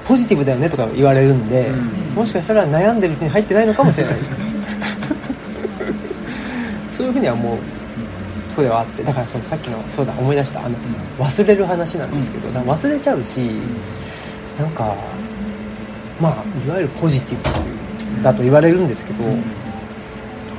[0.07, 1.71] ポジティブだよねとか言われるんで、
[2.15, 4.15] もしかしたら悩んでるうちに入ってないのかもしれない
[6.99, 7.57] そういうふうには思う
[8.49, 10.75] とこではあってだからそのさっきのそうだ思い出したあの
[11.17, 13.37] 忘れる話なんですけど、だから忘れちゃうし
[14.59, 14.93] なんか
[16.19, 19.23] まあいわゆるポジティブだと言われるんですけど、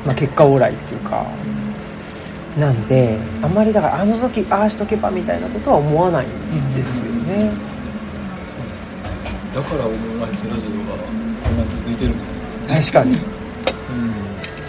[0.07, 1.27] まあ、結果オーライっていうか
[2.59, 7.51] なんであんまりだからあの時ああしとけばみたいなことは思わないんですよね、
[8.45, 8.89] そうです。
[9.55, 10.97] だからオムライスラジオが
[11.45, 13.41] こんなに続いてるんじゃないですか確かに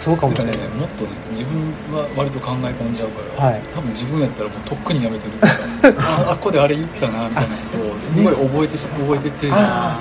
[0.02, 1.62] そうかもしれない、ねもっとね自分
[1.94, 3.62] は割と考え込んじゃうから、はい。
[3.72, 9.96] 多分自分やったらもうとっくにやめてるとか ああっこであれ言ったなみたいなことをすごい覚えてし覚えててあ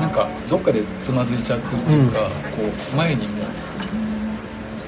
[0.00, 2.28] なんかどっかでつまずいちゃってるっていうか、こ
[2.66, 3.34] う前にも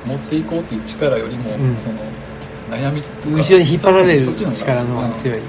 [0.06, 1.76] 持っていこうっていう力よりも、うん。
[1.76, 1.94] その
[2.70, 5.44] 悩みとか後ろに引っ張られるそっちの方が力の方が強い、うん。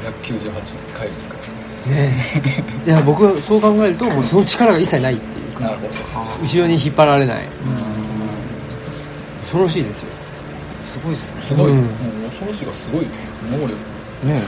[0.00, 0.52] 598
[0.96, 1.36] 回ですか
[1.86, 2.12] らね。
[2.86, 2.90] え。
[2.90, 5.43] いや僕はそう考えるともうその力が一切ないっていう。
[5.43, 6.42] かなるほど。
[6.42, 7.48] 後ろに引っ張られない。
[9.40, 10.08] 恐ろしいですよ。
[10.84, 11.42] すごいですね。
[11.42, 11.78] すごい、うん。
[11.78, 13.06] もう恐ろしいがすごい
[13.50, 13.74] 能力。
[14.24, 14.40] ねね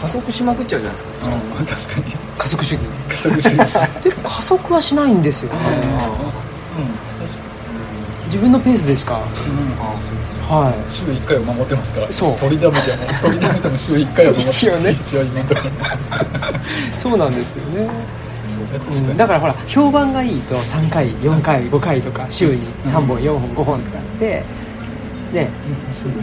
[0.00, 1.26] 加速しまくっちゃうじゃないですか。
[1.26, 1.66] うん。
[1.66, 2.14] 確かに。
[2.38, 2.84] 加速主義。
[3.08, 3.50] 加速し
[4.02, 5.52] で加速はしないんですよ。
[5.52, 5.58] ね
[6.78, 6.84] う
[8.26, 9.14] 自分のペースでしか。
[9.14, 9.22] ん、うん。
[9.80, 9.94] あ
[10.44, 12.06] は週1回を守ってますから。
[12.10, 12.36] そう。
[12.36, 14.90] 取りだめても取りだめても週1回は守って 一応ね。
[14.90, 15.62] 一応今のとこ
[16.98, 24.42] そうなんですよね、そうん、だからほら評判がいいと3回4回5回とか週に3本4本5本とかあって
[25.32, 25.50] ね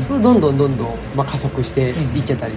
[0.08, 2.54] そうどんどんどんどん、まあ、加速していっちゃったり。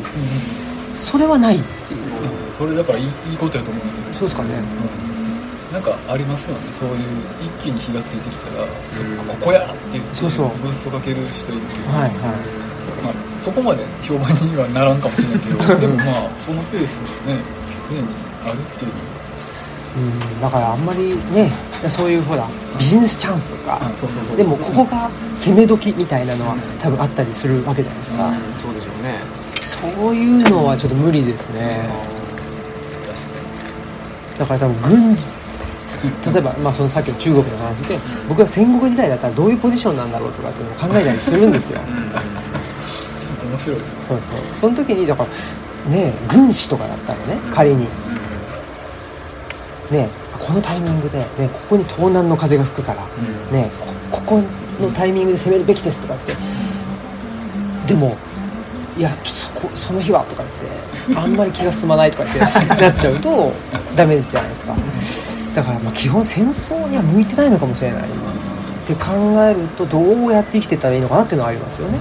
[0.94, 2.46] それはないっていう。
[2.46, 2.50] うん。
[2.50, 4.54] それだからいいいいことやと思うんですよそうですかね。
[4.54, 5.72] うん。
[5.72, 6.96] なんかありますよねそういう
[7.42, 10.48] 一気に火がついてきたら、そここやって言ってそうそう。
[10.62, 12.10] ブーストかける人いるけど、はいはい。
[13.02, 17.36] まあ、そこまで評判にはならんかもしれないけど でもまあそのペースね
[17.88, 18.04] 常に
[18.46, 18.92] あるっていう
[19.96, 21.50] うんだからあんまりね
[21.88, 22.46] そういうほら
[22.78, 23.80] ビジネスチャンスとか
[24.36, 29.14] でもここが攻め時みたいなのは多分あったりするわけじゃないですか、そうでしょうね。
[29.60, 31.88] そういうのはちょっと無理ですね。
[34.38, 35.28] だから多分軍事
[36.32, 41.80] 例えば、まあ、そのさっきの中国の話で僕は戦国時代だったらどういうポジションなんだろうとかっていうのを考えたりするんですよ。
[41.80, 43.78] に面白い。
[44.08, 44.38] そうそう。
[44.60, 47.86] その時にだからね軍師とかだったらね仮に
[49.90, 53.06] ねこのタイミングで、ね、ここに東南の風が吹くから、
[53.52, 53.70] ね
[54.10, 54.42] こここ
[54.82, 56.34] のタイミングで攻めるべきですとかって。
[57.86, 58.16] でも
[58.96, 63.52] いやちょっとその日はとか言ってあんまり気が進まないとかってなっちゃうと
[63.96, 64.74] ダメじゃないですか。
[65.54, 68.02] だからまあ基本戦争には向いてないのかもしれない。
[68.02, 68.06] っ
[68.86, 71.98] て考えるとどうやって生きてたらいいのかなっていうのはありますよね、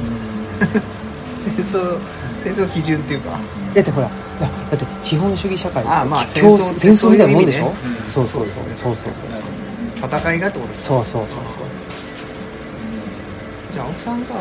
[1.39, 1.97] 戦争
[2.43, 3.31] 戦争基準っていうか。
[3.73, 5.83] だってほらだだって資本主義社会。
[5.87, 7.73] あまあ競戦争戦争みたいなもんでしょ、
[8.09, 8.27] そうん。
[8.27, 8.65] そうそうそう。
[8.75, 9.13] そうそうそう。
[10.03, 11.65] 戦いがってことですかそうそうそうそう。
[13.71, 14.35] じゃあ青木さんが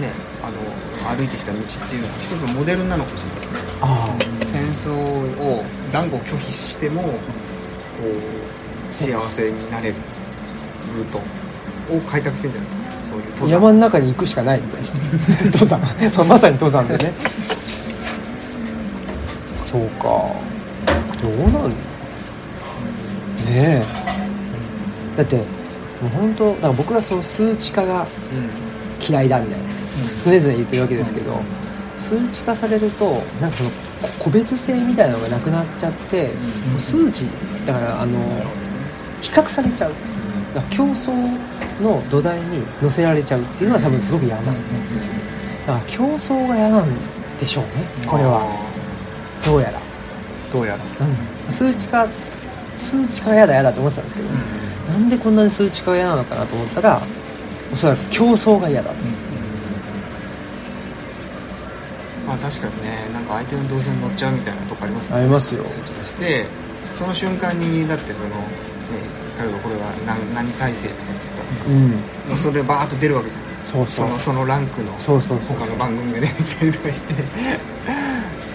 [0.00, 0.10] ね
[0.42, 3.58] あの歩いてきた道っていうのは一つのモデルなのかもしれないですね。
[3.80, 9.94] あ戦争を断固拒否してもこう幸せになれる
[10.96, 11.18] ルート
[11.94, 12.84] を開拓してんじゃないですか。
[13.10, 13.48] そういう山。
[13.50, 14.88] 山の中に行くしかないみたいな。
[15.50, 15.86] 登山、ま
[16.20, 17.12] あ、まさに登山でね
[19.74, 20.06] そうか。
[21.20, 21.70] どうなん？
[21.70, 21.74] ね
[23.82, 23.82] え。
[25.16, 25.42] だっても
[26.04, 28.06] う本当だから僕らその数値化が
[29.00, 29.66] 嫌いだみたいな。
[30.24, 31.40] 常々言ってるわけですけど、
[31.96, 33.70] 数値化されるとなんかその
[34.20, 36.28] 個別性みたいなのがなくなっちゃって、
[36.70, 37.26] もう数値
[37.66, 38.20] だからあの
[39.22, 39.92] 比較されちゃう。
[40.54, 41.10] だから競争
[41.82, 44.54] の土台に乗せられちゃうっていうのは多分すごく嫌なん
[44.94, 45.14] ですよ
[45.66, 46.88] だから競争が嫌なん
[47.40, 47.70] でしょうね
[48.06, 48.46] これは。
[49.44, 49.80] どうやら、
[50.52, 50.78] どうやら。
[51.48, 52.08] うん、数値化
[52.78, 54.28] 数値化が嫌だ嫌だと思ってたんですけど、
[54.92, 57.00] なんでこんなに数値化が嫌なのかなと思ったら
[57.72, 58.96] おそらく競争が嫌だと、
[62.26, 65.64] まあ確かにねなんか相手の同票に乗っちゃうみたいなとこありますもんありますよ。
[65.64, 66.46] 数値化して
[66.92, 68.34] その瞬間にだってその、ね、
[69.38, 71.90] 例えばこれは何何再生とかって言ったらさ、うん。
[71.90, 73.42] もうそれバーッと出るわけじゃん。
[73.66, 74.08] そうそう。
[74.08, 75.56] そのそのランクのそうそうそう。
[75.58, 77.14] 他の番組が出てきたりとかして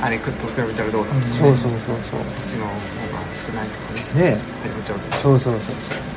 [0.01, 2.19] あれと比べたらどうだとかね、そうそうそうそう。
[2.19, 4.35] こっちの方が少ないとかね。
[4.35, 4.41] ね。
[4.63, 6.09] 始まっちゃうそうそうそうそう。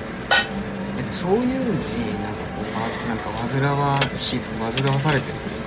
[1.13, 5.61] そういうのになんかこうあなんか煩わしい煩わされてるという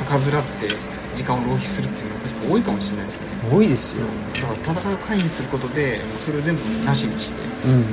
[0.00, 0.68] かかかずらって
[1.14, 3.26] 時間を浪費するっていうのは確か多いかもしれないですね。
[3.52, 4.06] 多いですよ。
[4.34, 7.84] だから戦いを回避することでもうそれを全部なしにして、ね、うん。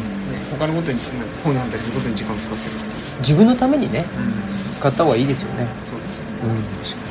[0.58, 1.00] 他のことに
[1.44, 2.76] 本読んだりすることに時間を使ってる
[3.20, 4.06] 自分のためにね
[4.72, 5.68] 使った方がいいですよね。
[5.84, 7.05] そうですよね、うん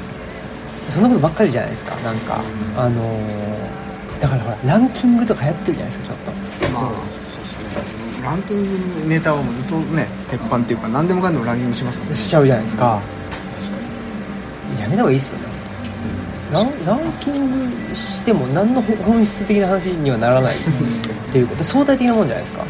[0.94, 1.96] そんなことばっかりじゃないですか。
[1.96, 2.38] なんか
[2.76, 2.80] うん。
[2.80, 3.74] あのー
[4.20, 6.30] だからほらランキングとか流行ってるじゃないですかちょっと。
[6.66, 8.22] にまあそうですね。
[8.22, 12.14] ランキングネタはもうずっとね鉄板っていうか何でもかんでもランキングしますもんね。
[12.14, 13.00] しちゃうじゃないですか。
[14.80, 15.44] やめた方がいいですよね。
[16.52, 20.54] ランランキングしても何のほ本質的な話にはならない。
[20.54, 20.58] っ
[21.32, 22.64] ていうか相対的なもんじゃないですか。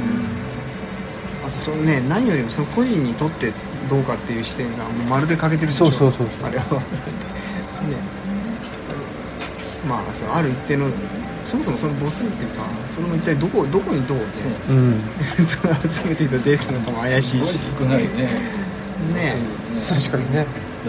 [1.46, 3.52] あとそのね何よりもその個人にとって
[3.90, 5.90] どうかっていう視点がもうまるで欠けてるでしょ。
[5.90, 6.48] そうそうそうそう。
[6.48, 6.64] あれは。
[6.64, 8.13] ね
[9.88, 10.86] まあそのある一定の
[11.44, 14.24] そもそもその母数っていうかそれも一体どこどこにどうね
[14.68, 14.72] う。
[14.72, 15.00] ん。
[15.90, 17.58] 集めていたデータのかも怪しいし。
[17.58, 18.08] すごい少ないね。
[19.14, 19.36] ね。
[19.88, 20.46] 確かにね。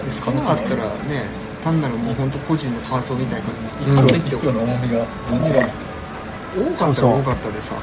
[0.10, 1.26] 少なかったらね
[1.64, 3.42] 単なるもう本当個人の感想みたい
[3.88, 7.74] なうん感じで一票の重みが多かったら多かったでさ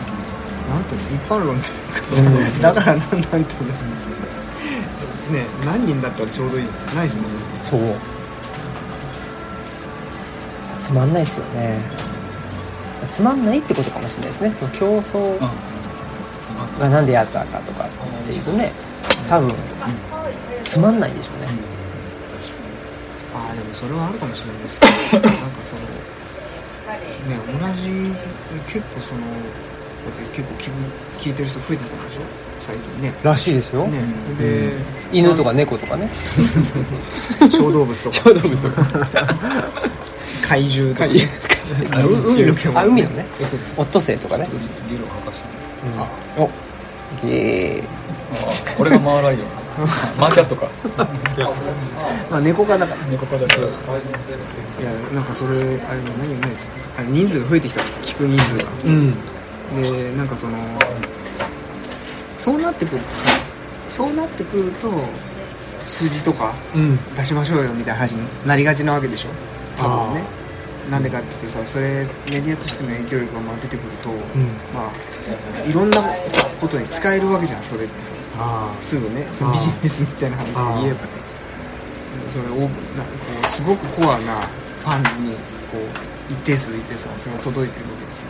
[0.70, 3.90] なんていうの一般論っていうかさだからなんなんていうんですか。
[5.32, 6.64] ね何人だったらちょうどいい。
[6.94, 7.38] ないですもんね。
[7.70, 7.80] そう
[10.92, 11.80] つまんないですよね。
[13.10, 14.52] つまんないってことかもしれないですね。
[14.78, 15.38] 競争
[16.78, 17.84] がなんでやったかとか。
[17.86, 17.88] っ
[18.26, 18.70] ていうとね
[19.28, 19.52] 多分
[20.64, 21.46] つまんないでしょうね。
[23.34, 24.80] ああでもそれはあるかもしれないです。
[25.10, 25.88] け どなんかそのね
[27.46, 28.14] 同じ
[28.70, 30.72] 結構そのだって結構聞く
[31.22, 32.20] 聞いてる人増えてきたんでしょ？
[32.60, 33.14] 最近ね。
[33.22, 33.98] らしいですよ、ね。
[34.38, 34.72] で
[35.10, 36.08] 犬とか猫とかね。
[36.20, 37.50] そうそうそう。
[37.50, 38.16] 小動物とか。
[38.30, 38.82] 小動物とか
[40.52, 41.30] 怪獣とか、怪ね、
[42.26, 43.24] 海の獣あ海のね。
[43.32, 44.44] そうそうそうオットセイとかね。
[44.44, 44.88] そうそうそう。
[44.90, 45.48] ゲロ吐かして
[45.98, 46.06] あ。
[46.36, 46.50] お。
[47.26, 47.88] ゲー。
[48.34, 49.40] あこれがマーライオン
[50.20, 50.68] マーキャットか
[52.30, 53.02] まあ猫科だから。
[53.06, 53.62] 猫科だから。
[53.62, 53.64] い
[54.84, 56.68] やなんかそれあれ何もないです。
[56.98, 57.80] あ人数が増えてきた。
[58.02, 58.64] 聞く人数が。
[58.84, 59.14] うん。
[59.82, 60.58] でなんかその
[62.36, 63.38] そうなってくるとさ
[63.88, 64.90] そうなってくると
[65.86, 66.98] 数字とかうん。
[67.16, 69.28] 出しましょうよみたいな話になりがちなわけでしょ？
[69.78, 70.41] 多分ね
[70.90, 74.14] なんでかって言ってさそれメディアとしての影響力がまあ出てくると、ん。
[74.74, 78.22] まあいろんなさことに使えるわけじゃんそれってさ。
[78.38, 81.22] あすぐねそのビジネスみたいな話で言えばね。
[82.28, 82.70] それをなこ
[83.44, 84.40] うすごくコアな
[84.80, 85.32] ファンに
[85.70, 85.78] こ
[86.30, 88.28] う一定数いてさそれが届いてるわけですよ。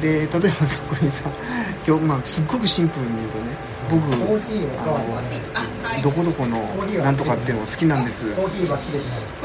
[0.00, 1.30] で例えばそこにさ
[1.86, 3.44] 今日まあすっごくシンプルに言うとね
[3.90, 6.58] 僕あのどこどこの
[7.02, 8.26] なんとかっていうのが好きなんです。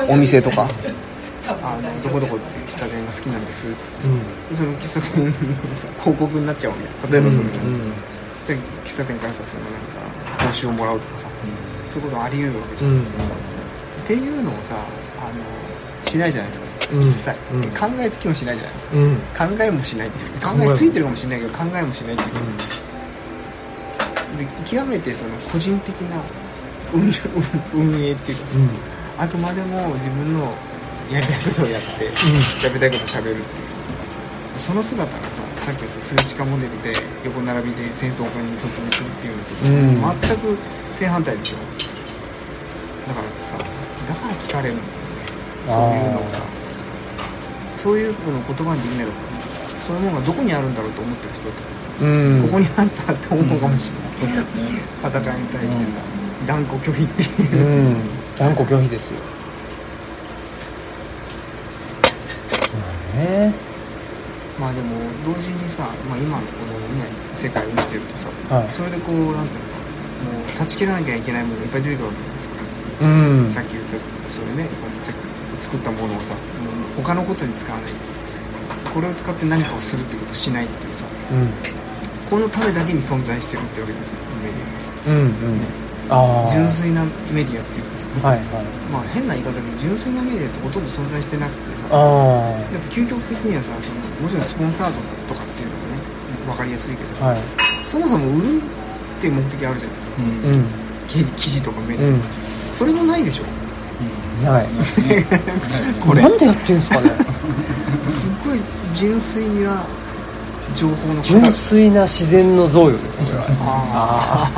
[0.08, 0.68] お店とか
[1.50, 4.10] あのどこどこって喫茶店が好きなんですっつってさ、
[4.50, 5.32] でその喫茶店の
[5.76, 7.44] さ広告になっちゃうわけ例えばその、
[8.48, 10.00] で喫茶店からさそのなんか
[10.44, 11.28] 報酬をもらうとかさ、
[11.92, 13.02] そういうことあり得るわけじゃん、うん。
[13.02, 13.04] っ
[14.06, 14.76] ていうのをさ
[15.20, 15.44] あの
[16.04, 17.02] しないじゃないですか、うん。
[17.02, 17.32] 一切、
[17.80, 18.98] 考えつきもしないじゃないですか。
[18.98, 19.58] うん。
[19.58, 20.34] 考えもしないっていう。
[20.40, 22.34] 考考ええついてるかもしれないけど考えもしないっていう、
[24.38, 26.22] で極めてその個人的な
[26.94, 27.02] 運
[27.74, 28.70] 運営っていうかさ、うん。
[29.18, 30.54] あくまでも自分の
[31.12, 33.46] やりたいことをやって喋、りたいことを喋るっていう。
[34.60, 36.94] その姿がささっきのさ数値化モデルで
[37.24, 40.58] 横並びで戦争家に突入するっていうのとさ、全く
[40.96, 41.58] 正反対でしょ。
[43.08, 44.98] だからさだから聞かれるんだよね。
[45.68, 46.42] そういうのをさ。
[47.78, 49.18] そういうのを言葉にできないのか。
[49.80, 52.42] そういうものがどこにあるんだろうと思ってる人ってさ、うん。
[52.44, 53.90] ここにあったって思うかもし
[54.20, 54.46] れない、
[55.04, 56.00] 戦いに対してさ、
[56.48, 57.86] 断固拒否っていう。
[57.86, 57.96] う、ん。
[58.38, 59.18] 断固拒否ですよ
[62.74, 63.54] まあね。
[64.60, 68.70] まあでも同時にさ、まあ、今のこのね世界を生きてるとさ、はい。
[68.70, 69.78] それでこうなんていうのか
[70.38, 72.56] もう断ち切らなきゃいけないものがいっぱい出てくるわけじゃないですか、
[73.02, 73.52] うん。
[73.52, 75.14] さっき言ったそれねこのせ
[75.60, 77.92] 作ったものをさもう他のことに使わない。
[78.94, 81.06] これを使って何かをするってことをしないっていうさ。
[81.32, 81.50] うん。
[82.30, 84.90] このためだけに存在してるってわけですよメディアがさ。
[85.08, 85.60] うんうん。
[85.62, 85.87] ね
[86.50, 88.66] 純粋なメディアっていうかさ、はいはい。
[88.92, 91.92] まあ変な言い方だけど純粋なメディアってほとんど存在してなくてさ。
[91.92, 96.02] あだって究極的にはさそのもちろんスポンサードとかっていうのがね
[96.48, 97.38] 分かりやすいけどはい。
[97.88, 100.22] そもそも売るっていう目的あるじゃないですか。
[100.22, 100.54] うん。
[100.54, 100.66] うん
[101.08, 102.22] 記事記事とかメディア、うん。
[102.74, 103.44] それもないでしょ。
[104.44, 104.68] ない。
[106.06, 106.22] これ。
[106.22, 107.12] なんでやってんすかね。
[108.12, 108.60] すっごい
[108.94, 109.86] 純粋な
[110.78, 113.46] 情報の純粋な自然の贈与ですねそれは。
[113.62, 114.52] あ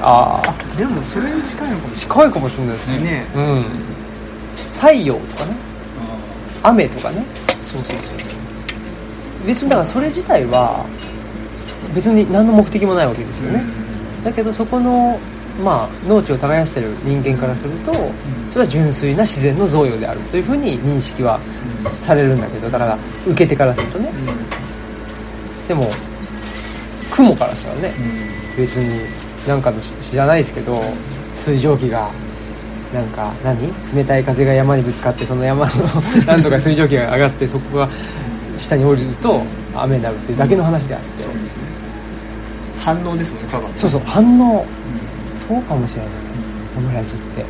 [0.00, 2.98] あああでもそれに近いのかもし近いかもしれないですね。
[2.98, 3.64] れないねうん。
[4.74, 5.56] 太陽とかね。
[6.62, 7.24] 雨とかね。
[7.62, 8.18] そうそうそう
[9.46, 10.86] 別にだからそれ自体は
[11.94, 13.62] 別に何の目的もないわけですよね、
[14.24, 15.18] だけどそこの
[15.62, 17.92] まあ農地を耕してる人間からすると
[18.48, 21.38] それは純粋な自然の贈与であるというふうに認識は
[22.00, 24.10] されるんだけどだから受け手からするとね。
[24.60, 24.63] う
[25.68, 25.90] でも
[27.10, 27.92] 雲からしたらね
[28.56, 28.62] うん。
[28.62, 29.06] 別に
[29.48, 29.72] なんか
[30.02, 30.80] 知らないですけど
[31.36, 32.10] 水蒸気が
[32.92, 33.58] なんか何？
[33.94, 35.72] 冷たい風が山にぶつかってその山の
[36.26, 37.88] 何とか水蒸気が上がってそこが
[38.56, 39.42] 下に降りると
[39.74, 41.24] 雨になるっていうだけの話であって。
[41.24, 41.62] そうですね。
[42.78, 43.74] 反応ですもんねただの。
[43.74, 44.64] そうそう反応。
[45.48, 46.08] そうかもしれない。
[46.76, 47.44] オムラジって。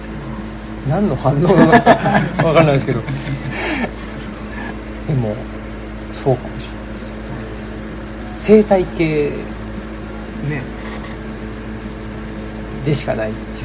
[0.89, 1.81] 何の反応なのか
[2.43, 3.01] 分かんないですけど。
[5.07, 5.35] でも
[6.13, 6.74] そうかもしれない
[8.45, 9.31] 生態系
[10.51, 10.61] ね
[12.85, 13.65] でしかないっていう。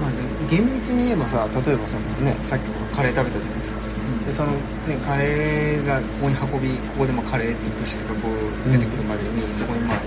[0.00, 0.16] まあね
[0.48, 2.62] 厳密に言えばさ例えばそのねさっき
[2.94, 3.80] カレー食べたじゃないですか。
[4.26, 4.60] でその、ね、
[5.04, 10.04] カレーがここに運びここでもカレーっていう物質がこう出てくるまでに、そこにまあこ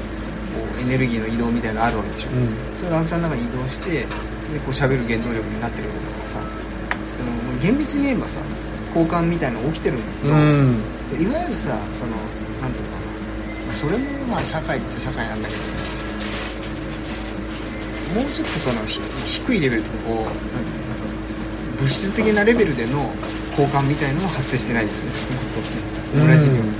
[0.78, 2.56] うエネルギーの移動みたいなのあるわけでしょ、うん。
[2.78, 4.08] それが青木さんの中に移動してで
[4.64, 6.40] こう喋る原動力になってるわけだからさ。
[7.20, 8.40] その厳密に言えばさ
[8.96, 12.12] 交換みたいなの起きてるんだけど、うんいわゆるさその
[12.62, 13.08] なんていうのかな。
[13.68, 15.62] まあそれもまあ社会っちゃ社会なんだけど
[18.22, 20.34] もうちょっとそのひ低いレベルとかこうなん
[20.66, 21.82] ていうのかな。
[21.82, 23.10] 物質的なレベルでの
[23.52, 25.12] 交換みたいのも発生してないですよね。
[25.18, 25.68] 少なくとも
[26.28, 26.76] ね同じようにね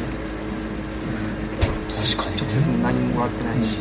[2.02, 3.80] 確かに直接も何ももらってないし、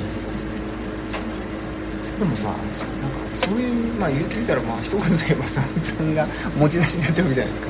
[2.19, 7.69] でもさそうなんかそういうまあ言う言うたらまあ一言で言えばさ青木 さんが持ち出しになってるわけじゃないですか。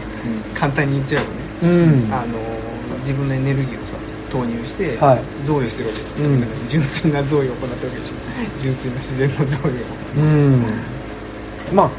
[0.54, 1.38] 簡単に言っちゃうとね。
[1.62, 1.66] う
[2.08, 2.12] ん。
[2.12, 2.38] あの
[3.00, 3.96] 自分のエネルギーをさ
[4.30, 5.20] 投入してはい。
[5.44, 6.02] 贈与してるわけ。
[6.02, 6.68] です、うん。
[6.68, 8.14] 純粋な贈与を行ってるわけでしょ。
[8.60, 10.18] 純粋な自然の贈与を。
[10.18, 10.64] うん。
[11.72, 11.90] まあ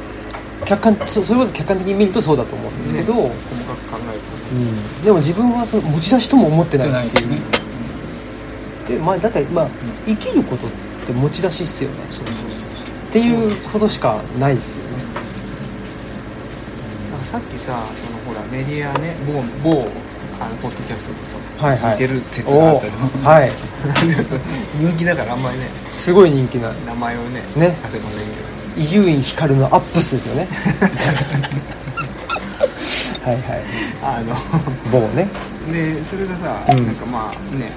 [0.65, 7.31] 客観そそれこそ客観的に見るとそうだと思うんですけど、細かく考えるうん、でも自分はその持ち出しとも思ってないっていう。
[7.31, 7.37] ね。
[8.87, 9.69] で、まあ、だって、まあ、
[10.05, 10.69] 生きることっ
[11.07, 11.95] て持ち出しっすよね。
[12.07, 12.47] とそうそうそう。
[13.09, 15.03] っていうことしかないっすよね。
[17.11, 19.87] なんかさっきさそのほらメディアね某某
[20.41, 21.93] あのポッドキャストとさ、はいはい。
[21.93, 23.29] 似てる説があったりとか。
[23.29, 23.51] はい。
[24.81, 25.67] 人気だからあんまりね。
[25.91, 26.71] すごい人気な。
[26.87, 27.77] 名前をねね。
[27.85, 28.51] 出せませんけど。
[28.77, 30.47] 伊集院光のアップスですよね。
[33.23, 33.43] はいはい。
[34.01, 34.35] あの
[34.91, 35.27] 某ね。
[35.71, 36.87] でそれがさ、うん。
[36.87, 37.71] なんかまあね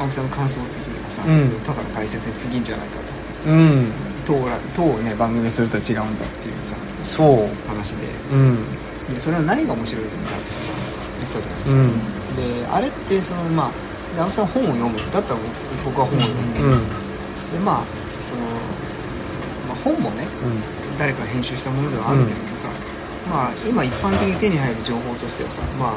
[0.00, 1.50] 青木さんの感想的にはさ、うん。
[1.64, 2.92] ただの解説に過ぎんじゃないか
[3.46, 3.92] うん。
[4.26, 7.48] と当ら当ね番組をするとは違うんだっていうさそう。
[7.68, 8.08] 話で。
[8.32, 8.58] うん。
[9.14, 10.72] でそれは何が面白いんだってさ
[11.22, 12.60] 言ってたじゃないですか、うん。
[12.60, 13.72] であれってそのまあ
[14.14, 15.40] で青木さん本を読むだったら
[15.84, 16.84] 僕は本を読むんです、
[17.54, 17.84] でまあ
[18.26, 18.42] その、
[19.70, 20.98] まあ、本もねうん。
[20.98, 22.68] 誰かが編集したものではあるけれどもさ、
[23.30, 25.96] まあ今一般的に手に入る情報としてはさま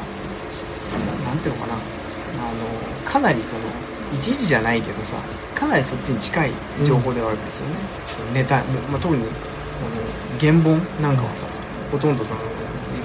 [1.28, 1.74] なんていうのかな。
[2.36, 3.62] あのかなりその
[4.12, 5.16] 一時じゃないけどさ
[5.54, 6.50] かなりそっちに近い
[6.84, 7.74] 情報ではあるんですよね、
[8.34, 8.62] ネタ、
[8.92, 9.30] まあ、特にあの
[10.38, 11.46] 原本なんかはさ
[11.90, 12.40] ほとんどその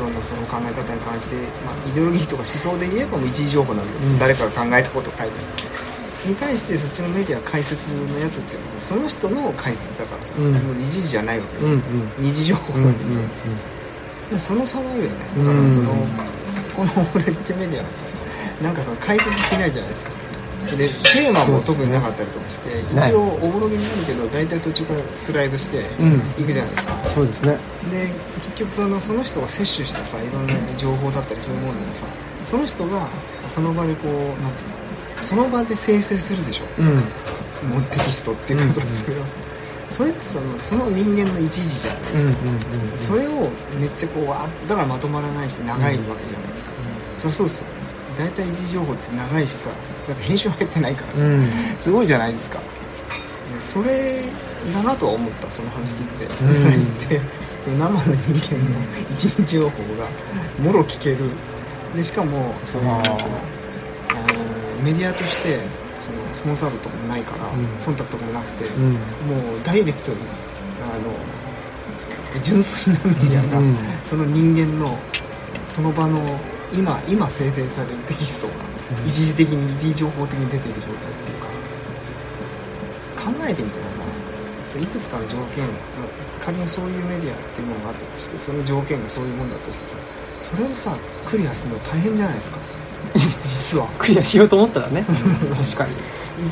[0.02, 4.20] いろんなその考え方に関して、まあ、イデオロギーとか思想で言えばもう一時情報なんだけど、うん。
[4.20, 10.54] 誰かが考えたことを書いてあってに対してそっちのメディア解説のやつってその人の解説だからさ、うん。
[10.54, 11.66] もう一時じゃないわけ。
[11.66, 11.82] よ、うんうん。
[12.18, 13.24] 二次情報うんうんなんですよ、
[14.32, 15.16] でその差はあるよね。
[15.38, 16.10] だからその、うん。
[16.74, 18.06] このオムラジってメディアはさ
[18.64, 20.21] なんかその解説しないじゃないですか
[20.78, 26.14] でテーマも特になかったりとかして、一応おぼろげになるけど大体途中からスライドしてうん。
[26.42, 27.58] いくじゃないですか、そうですね。
[27.92, 28.08] で
[28.46, 32.06] 結局そのその人が摂取したさいろんな情報だったりそういうものをさ
[32.46, 33.08] その人が
[33.48, 36.66] その場でこうなんていうのその場で生成するでしょ。
[36.80, 36.86] うん。
[37.70, 38.96] もうテキストっていうかさ、うんうん。
[38.96, 39.36] それはさ
[39.92, 43.50] それってそのその人間の一時じゃないですか、うんうんうんそれを
[43.80, 46.72] めっちゃこうわーだからまとまらないし長いわけじゃないですか、
[47.18, 47.66] そりゃそうですよ
[48.18, 49.70] 大体一時情報って長いしさ
[50.12, 51.48] だって編集入ってないからさ、うん。
[51.80, 52.60] すごいじゃないですか。
[52.60, 54.24] でそれ
[54.74, 56.64] だなとは思ったその話聞いて、うん。
[56.66, 57.22] 話って
[57.80, 58.76] 生の人間の
[59.12, 60.10] 一日情報が
[60.60, 61.30] もろ聞ける。
[61.96, 63.02] でしかもその
[64.84, 65.60] メディアとして
[66.00, 67.66] そのスポンサードとかもないから、うん。
[67.78, 68.92] 忖度とかもなくて、うん。
[68.92, 69.00] もう
[69.64, 70.18] ダイレクトに
[70.84, 73.78] あの純粋なメディアが、うん。
[74.04, 74.98] その人間の
[75.68, 76.20] その場の
[76.74, 78.71] 今今生成されるテキストがうん
[79.06, 81.48] 一時的に一時情報的に出ている状態っていうか。
[83.22, 89.96] 考えてみてもさいくつかの条件、まあ仮にそういうメディアっていうものがあったとしてその条件がそういうものだとしてさ
[90.40, 92.58] それをさクリアするの大変じゃないですか。
[93.44, 93.88] 実は。
[94.00, 95.04] クリアしようと思ったらね。
[95.04, 95.96] 確かに。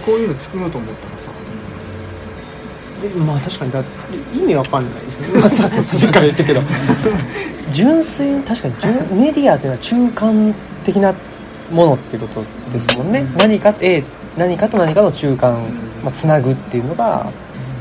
[0.06, 1.32] こういうの作ろうと思ったらさ。
[3.02, 3.84] でまあ確かにだ
[4.34, 5.28] 意味わかんないですね。
[5.40, 6.62] まあさっきから言ったけど。
[7.72, 11.14] 純粋に確かに純メディアっていうのは中間的な
[11.72, 13.38] ものっていうことですもんね、うん。
[13.38, 14.04] 何か A
[14.38, 15.62] 何かと何かの中間、
[16.04, 17.32] まあ、つなぐっていうのが、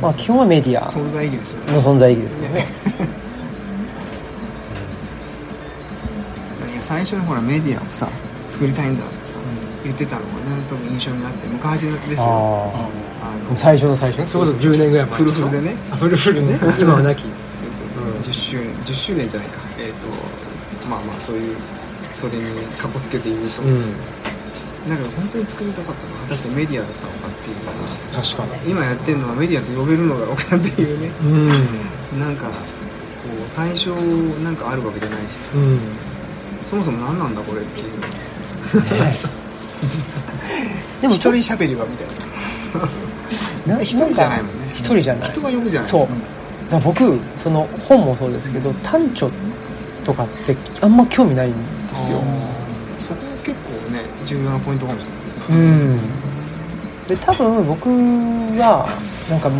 [0.02, 0.88] まあ、基本はメディア。
[0.90, 1.72] 存在意義ですよね。
[1.72, 2.66] の存在意義ですけどね。
[6.72, 8.08] いや最初にほらメディアをさ
[8.48, 9.36] 作りたいんだってさ、
[9.84, 10.32] 言ってたのがね
[10.68, 12.24] 多分印象になって昔ですよ。
[12.24, 12.88] あ
[13.22, 14.20] ああ最初の最初？
[14.20, 15.76] ねそれこそ10年ぐらい前フルフルでね。
[15.90, 16.58] あフルフルね。
[16.78, 17.22] 今はなき。
[17.22, 17.32] そう
[17.70, 17.86] そう。
[18.04, 19.58] うん10周年10周年じゃないか。
[19.78, 19.92] えっ、
[20.82, 21.56] とまあまあそういう
[22.18, 22.42] それに
[22.76, 23.94] かこつけて言うと、うん。
[24.90, 27.56] なんか本当に作りたかったのは果たしてメディアだったのかっていう
[28.34, 28.34] さ。
[28.34, 28.72] 確かに。
[28.72, 31.12] 今やってるのはメディアと呼べるのだろうかっていうね。
[31.22, 31.26] う
[32.16, 32.18] ん。
[32.18, 32.52] なんかこ
[33.46, 33.94] う対象
[34.42, 35.56] なんかあるわけじゃないしさ。
[35.56, 35.78] うん。
[36.66, 37.86] そもそも何なんだこれっていう。
[41.00, 42.08] でも一人喋りはみたい
[43.68, 43.76] な。
[43.76, 44.70] な 一人じゃないもんね。
[44.72, 45.28] 一人じゃない。
[45.30, 46.06] 人が呼ぶじゃないです
[46.70, 46.80] そう。
[46.80, 49.30] 僕その本もそうですけど短調
[50.04, 52.18] とかってあんま興味ないんですよ。
[53.00, 55.04] そこ結構ね重要なポイントかもし
[55.48, 55.78] うれないですね。
[55.86, 55.98] ん。
[57.08, 58.86] で多分僕は
[59.30, 59.50] なんか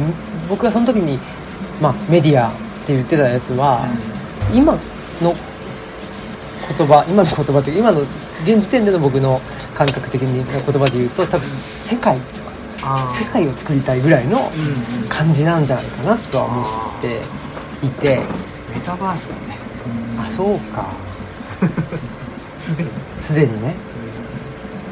[0.49, 1.19] 僕がその時に、
[1.81, 2.53] まあ、メディアっ
[2.87, 3.87] て言ってたやつは、
[4.53, 4.73] 今
[5.23, 5.35] の
[6.77, 8.01] 言葉今の言葉っていうか今の
[8.45, 9.41] 現時点での僕の
[9.75, 12.51] 感覚的に言葉で言うと多分世界とか
[12.83, 15.09] あ世界を作りたいぐらいのうんうん。
[15.09, 17.21] 感じなんじゃないかなとは思って
[17.87, 18.17] いて。
[18.75, 19.59] メタバースだね。
[20.21, 20.87] あそうか
[22.59, 22.91] すでに。
[23.21, 23.75] すでにね。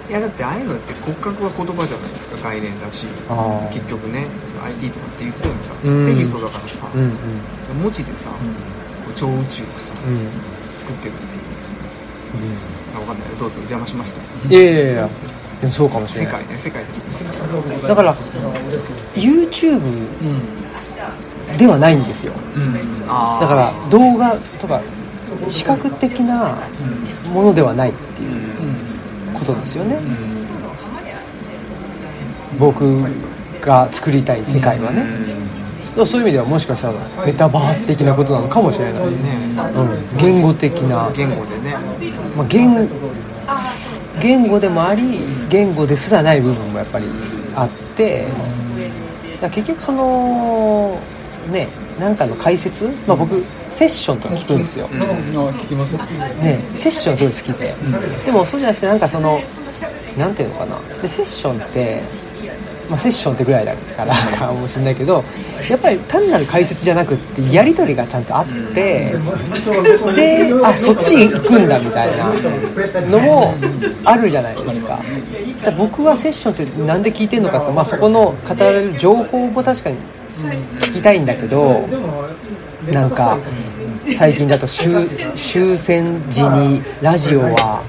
[0.08, 3.06] いやだってああいうのって骨格は言葉じゃないですか概念だし。
[3.72, 4.26] 結局ね
[4.62, 6.06] IT とかって言ってもさうん。
[6.06, 7.06] テキストだからさうんう
[7.74, 7.82] ん。
[7.82, 8.36] 文字でさこ
[9.10, 10.30] う超宇宙をさうん。
[10.78, 11.42] 作ってるっていう。
[12.94, 13.28] あ分かんない。
[13.38, 14.20] どうぞ邪魔しました。
[14.48, 15.08] いやいやいや。
[15.60, 16.44] でもそうかもしれ世ない。
[16.44, 18.14] 界ね世界で世界だから
[19.14, 19.80] YouTube
[21.58, 22.32] ではないんですよ。
[23.06, 24.80] だから動画とか
[25.48, 26.56] 視覚的な
[27.32, 28.30] ものではないっていう
[29.34, 29.98] ことですよね。
[32.58, 33.04] 僕
[33.60, 35.04] が作りたい世界はね。
[36.04, 39.10] そういう意味ではもしかしたらメタバース的なことなのかもしれない、ね。
[39.74, 41.74] うん、言語的な、言語でね。
[42.36, 42.88] まあ、言
[44.20, 47.06] 言語でもあり言語ですらない部分もやっぱり
[47.54, 48.26] あって
[49.40, 51.00] だ結局その
[51.50, 51.68] ね
[51.98, 55.92] なんかの解説、まあ、僕セッションとか聞くんですよ、あ聞きます。
[56.42, 57.74] ね、セッションすごい好きで、
[58.24, 59.40] でもそうじゃなくてなんかその
[60.16, 60.78] なんていうのかな。
[61.02, 62.02] でセッションって、
[62.88, 65.22] まあ、セッションってぐらいだからかもしれないけど
[65.68, 69.12] やっぱり単なる解説じゃなくってやり取りがちゃんとあって
[70.14, 72.32] であそっち行くんだみたいな
[73.10, 73.54] のも
[74.04, 75.02] あるじゃないですか。
[75.58, 79.96] だから僕はセッションってなんで聞いてるのかまあ、そこの語られる情報も確かに
[80.80, 81.86] 聞きたいんだけど
[82.92, 83.38] なんか
[84.16, 84.94] 最近だと終
[85.34, 87.82] 終戦時にラジオは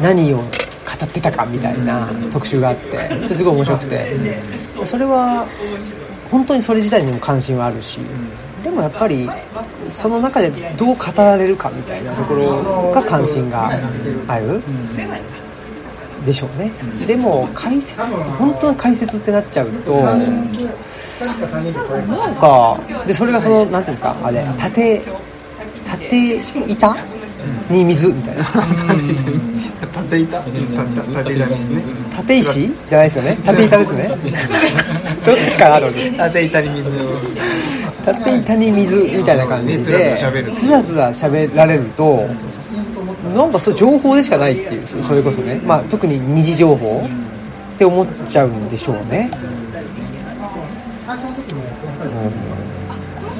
[0.00, 0.42] 何を語
[1.04, 4.56] ってたかみたいな特集があってそれすごい面白くて。
[4.84, 5.46] それは
[6.30, 7.98] 本当にそれ自体にも関心はあるし
[8.62, 9.28] でもやっぱり
[9.88, 13.70] その中でどう語られるかみたいなところが関心が
[14.26, 14.60] ある
[16.24, 16.72] でしょうね、
[17.06, 19.92] でも解説本当の解説ってなっちゃうと、
[21.20, 25.02] なんかでそれがそのなんていうんですかあれ縦
[25.84, 26.36] 縦
[26.68, 26.96] 板？
[27.70, 28.44] に水みたいな。
[29.92, 30.40] 縦板？
[30.42, 30.50] 縦
[31.34, 31.46] 板？
[31.46, 31.82] ですね。
[32.14, 32.68] 縦石？
[32.88, 33.36] じゃないですよね。
[33.44, 34.08] 縦板ですね。
[34.08, 36.92] どっちかなと縦板に水を。
[38.04, 39.82] 縦板に水みたいな感じで
[40.52, 42.28] つらつら喋られると
[43.34, 49.28] なんかそう情報でしかないっていうそれこそね、まあ、特に二次情報って思っちゃうんでしょうね、
[51.06, 51.10] う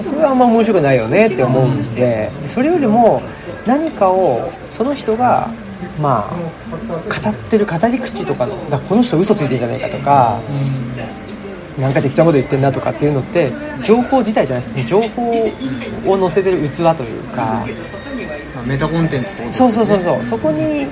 [0.01, 3.21] ん、それはあんま面白くないよねって思うんでそれよりも
[3.67, 5.51] 何かをその人が
[6.01, 10.41] まあ語ってる語り口とかのだこの人嘘ついてるんじゃないかとか、
[11.79, 13.53] なんか適当なこと言ってんなとかっていうのって
[13.83, 15.31] 情報自体じゃなくて情報
[16.07, 17.65] を載せてる器というか、
[18.55, 19.63] まあ、メタコンテンツってことですね。
[19.69, 20.25] そうそうそうそう。
[20.25, 20.87] そこに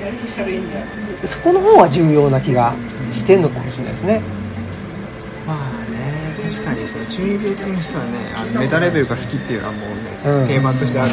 [1.24, 2.74] そこの方が重要な気が
[3.10, 4.20] してんのかもしれないですね
[7.07, 11.12] 中二病的な人はねあのメタレベルが好きっていうのはもうね、うん、テーマとしてある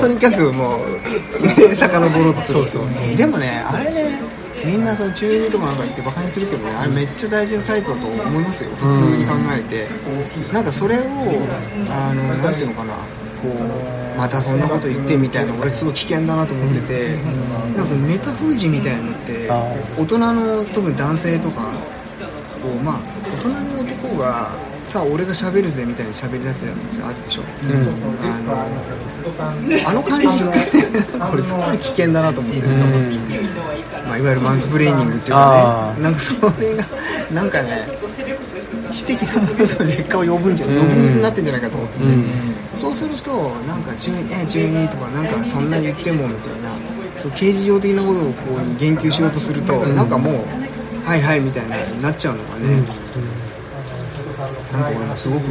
[0.00, 2.34] とにかくもう、ね、遡ろう。
[2.34, 4.20] とするでもねあれね
[4.64, 8.86] みんなその中二とかなんか言ってバカにするけどねあれめっちゃ大事なタイトルだと思いますよ普通
[9.18, 9.88] に考えて、
[10.52, 11.04] なんかそれを
[11.90, 12.94] あのなんていうのかな
[13.42, 19.48] こうまたそんなこと言ってみたいな俺すごい危険だなと思ってて、なんかそのメタ封じみたいなのって
[19.98, 21.72] 大人の特に男性とか
[22.62, 23.71] こうまあ大人の
[24.12, 24.50] 男が
[24.84, 27.70] さあ俺が喋るぜみたいに喋るやつやつあるでしょ、うん、
[29.88, 36.02] あのあの感じってこれすごい危険だなと思って、うん、まあ、いわゆるマンスプレーニングっていうかね。
[36.02, 36.84] なんかそれが
[37.32, 37.86] なんかね
[38.90, 42.24] 知的なものの劣化を呼ぶんじゃ呼ぶ水になってんじゃないかと思って、うん、
[42.74, 46.70] そうするとなんか中2え中2とかなんかそんな言ってもみたいな。
[47.18, 50.34] そう刑事上的なことをこうに言及しようとすると、なんかもう
[51.04, 52.82] はいはいみたいななっちゃうのがね、
[54.72, 55.42] なんかすごく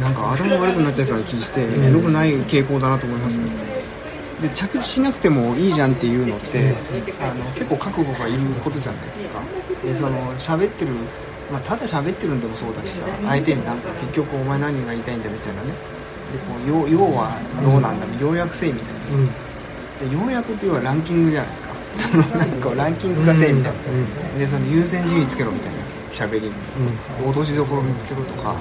[0.00, 3.50] なんか頭悪くなっちゃいそうな気して、うん、よくない傾向だなと思いますね。
[4.42, 6.74] で着地しなくてもいいじゃんっていうのって、
[7.20, 9.40] あの結構覚悟がいることじゃないですか。
[9.82, 10.92] でその喋ってる、
[11.50, 15.72] まあ、ただ喋ってるんでもそうだしさ相手になんか結局お前何が言いたいんだみたいなね。
[16.32, 21.68] でこう要要はどうなんだ要約せいみたいなさ、で要約っていうのはランキングじゃないですか。
[21.96, 25.78] そのなんかランキングがせいみたいな、でその優先順位つけろみたいな
[26.10, 28.56] 喋り、うん、落としどころ見つけろとか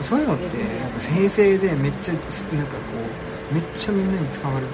[0.00, 2.82] そういうのってなんか生成でめっちゃなんかこ
[3.50, 4.72] うめっちゃみんなに使われて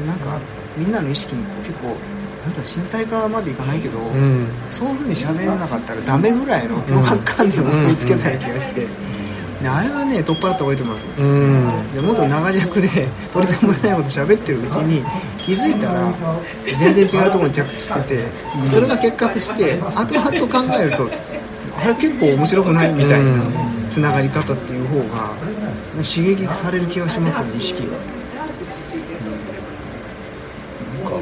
[0.00, 0.38] でなんか
[0.76, 1.88] みんなの意識に結構
[2.42, 8.86] なんだ身体化までいかないけど、うん、そういうふうに喋んなかったらダメぐらいの脅迫観念を思いつけたような気がして。
[9.64, 12.88] あれはね取っ払った方がいいと思います、うん、でもっと長尺で
[13.32, 15.02] とりでもないこと喋ってるうちに
[15.38, 16.12] 気づいたら
[16.78, 18.24] 全然違うところに着地してて
[18.70, 21.10] それが結果として後々考えると
[21.78, 23.32] あれ結構面白くないみたいな
[23.90, 25.34] つながり方っていう方が
[26.02, 27.86] 刺激される気がしますよね意識が。
[31.04, 31.18] なんか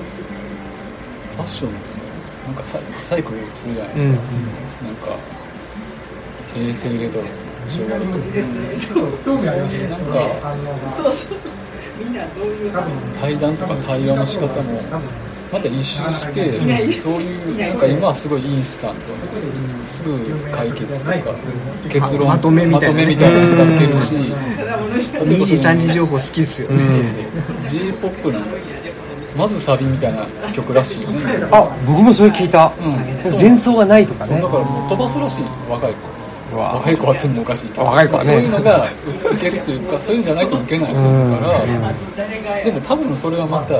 [1.36, 1.70] ファッション
[2.46, 5.16] なんかサイサイクルするじゃないですか、うん、なんか
[6.54, 7.24] 平成レトロ
[7.68, 8.60] 昭和レトロですね。
[9.24, 9.88] 興味ありますね。
[9.88, 11.38] なんかそうそう
[13.20, 14.80] 対談とか対話の仕方も
[15.52, 19.02] また一周してそういうなんか今はすごいインスタント
[19.86, 20.18] すぐ
[20.50, 21.16] 解決とか
[21.88, 23.00] 結論まとめみたいな。
[23.00, 26.78] のが書けるし2時3時情報好きっすよ、ね、
[27.68, 28.48] J– POP なんか
[29.36, 31.20] まずサビみたいな曲らしいよね。
[31.50, 34.40] あ僕もそれ聞いた、うん、前奏がないとかね。
[34.40, 36.13] だからもう飛ばすらしい若い子
[36.56, 37.68] 若い子はってのもおかしい。
[37.68, 38.88] けど若い子は、ね、そういうのが
[39.32, 43.74] 受けるというかそういうんじゃないといけないからでも多分それはまた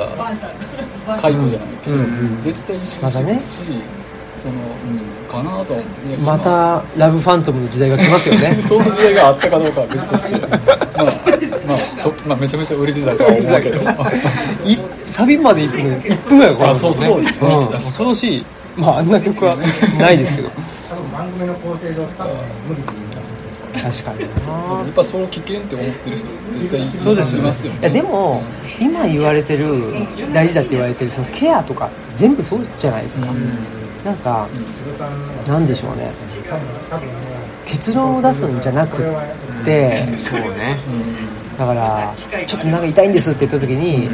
[1.17, 1.69] 解雇じゃない。
[1.83, 1.97] けど、
[2.41, 4.05] 絶対意識してるし、ね、
[4.35, 6.17] その、うん、かなと思う。
[6.19, 8.57] またラブファントムの時代が来ますよね。
[8.61, 10.39] その時代があったかどうかは別として。
[10.39, 10.59] まあ、
[11.67, 13.81] まあとまあ、めちゃめちゃ売れてたとは思うけど。
[15.05, 16.97] サビまで行くの1分ぐらいかかるんですよね。
[16.97, 18.45] そうですね、うん、恐ろしい。
[18.75, 19.55] まああんな曲は
[19.99, 20.49] ないですけど
[21.17, 22.35] 番組の構成上多分
[22.67, 22.95] 無理する
[23.75, 24.21] 確かに。
[24.21, 24.27] や
[24.89, 27.79] っぱそれ危険って思ってる人絶対そうですよね。
[27.81, 28.41] いやでも
[28.79, 29.93] 今言われてる
[30.33, 34.47] 大事だって言われてるそのケアとか全部そうじゃないですか、うん、なんか、
[35.45, 36.11] うん、なんでしょうね。
[37.65, 38.97] 結論を出すんじゃなく
[39.65, 40.77] て、うん、そうね、
[41.57, 42.13] だから
[42.45, 44.09] ちょっとなんか痛いんですって言った時に、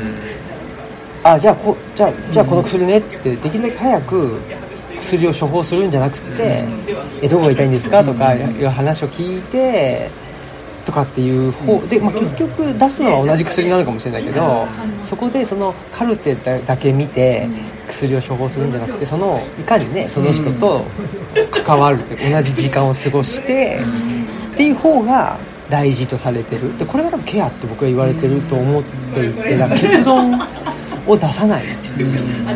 [1.24, 4.40] あじゃあこじゃあじゃあこの薬ねってできるだけ早く
[5.02, 6.64] 薬を処方するんじゃなくて
[7.22, 10.10] 「えどこが痛いんですか?」とかいう話を聞いて
[10.86, 14.66] とかっていう方で、まあ、結局出すのは同じ薬なのかもしれないけど
[15.04, 16.36] そこでそのカルテ
[16.66, 17.48] だけ見て
[17.88, 20.84] 薬を処方するんじゃなくてそのいかにねその人と
[21.64, 22.00] 関わる
[22.32, 23.80] 同じ時間を過ごして
[24.54, 25.38] っていう方が
[25.70, 26.78] 大事とされてる。
[26.78, 28.84] でこれが多分ケアって僕は言われてると思っ
[29.14, 30.32] ていてだから結論
[31.08, 31.64] を出さない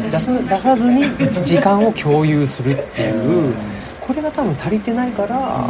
[0.03, 1.03] 出さ出さずに
[1.45, 3.53] 時間を共有するっていう。
[4.05, 5.67] これが多分足りてないから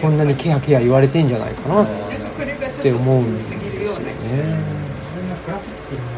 [0.00, 1.86] こんなにケアケア言われてんじゃないかなっ
[2.80, 3.64] て思うんですよね。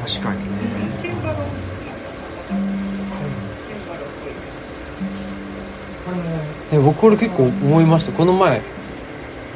[0.07, 0.46] 確かにね。
[6.72, 8.12] え僕これ結構思いました。
[8.12, 8.62] この前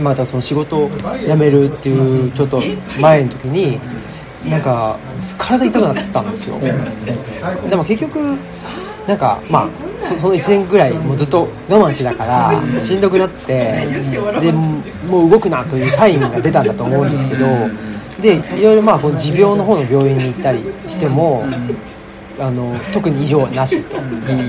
[0.01, 0.91] またその仕事を
[1.25, 2.61] 辞めるっていうちょっと
[3.01, 3.79] 前の時に
[4.49, 4.97] なんか
[5.39, 6.59] 体痛くなったんですよ。
[7.69, 8.37] でも結局
[9.07, 9.69] なんかまあ
[9.99, 13.87] その1年ぐらいもうずっと我慢してたからしんどくなって
[14.41, 17.47] でもう動くなというサインが出たんだと思うんですけど
[18.23, 21.45] でいろいろまあこの持病の方の病院に行ったりしても
[22.39, 23.97] あの特に異常なしと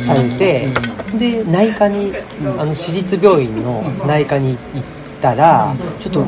[0.05, 0.69] されて
[1.17, 2.13] で内科に
[2.57, 4.83] あの私立病院の内科に行っ
[5.21, 6.25] たらちょっと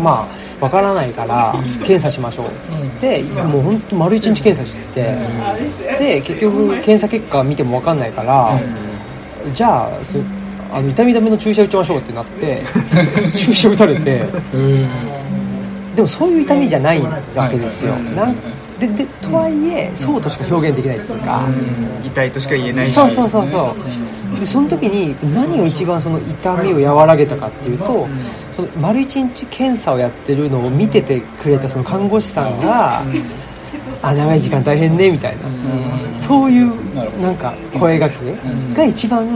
[0.00, 1.52] まあわからないから
[1.84, 2.46] 検査しましょう。
[2.46, 2.50] っ
[3.00, 5.16] てもう本当丸一日検査して
[5.98, 8.58] で結局検査結果見てもわかんないから
[9.52, 9.90] じゃあ
[10.72, 12.62] あの痛み止めの注射打ちましょうってなって
[13.36, 14.24] 注射打たれて
[15.94, 17.00] でもそういう痛みじゃない
[17.34, 17.94] わけですよ。
[18.16, 18.36] なん
[18.78, 21.42] ででとはいえそうとしか表現できないっていうか。
[22.04, 22.92] 痛いとしか言えないし。
[22.92, 28.06] そうそうそうそうでその時に何を一番その痛みを和らげたかっていうと
[28.56, 33.02] その丸一日検査をやってるのを見ててくれたその看護師さんが
[34.02, 35.42] 「あ長い時間大変ね」みたいな。
[36.18, 36.72] そういう
[37.20, 38.16] なんか声がけ
[38.74, 39.28] が一番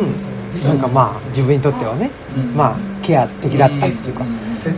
[0.64, 2.11] なんかまあ自分にとってはね
[2.55, 4.24] まあケア的だったっていうか。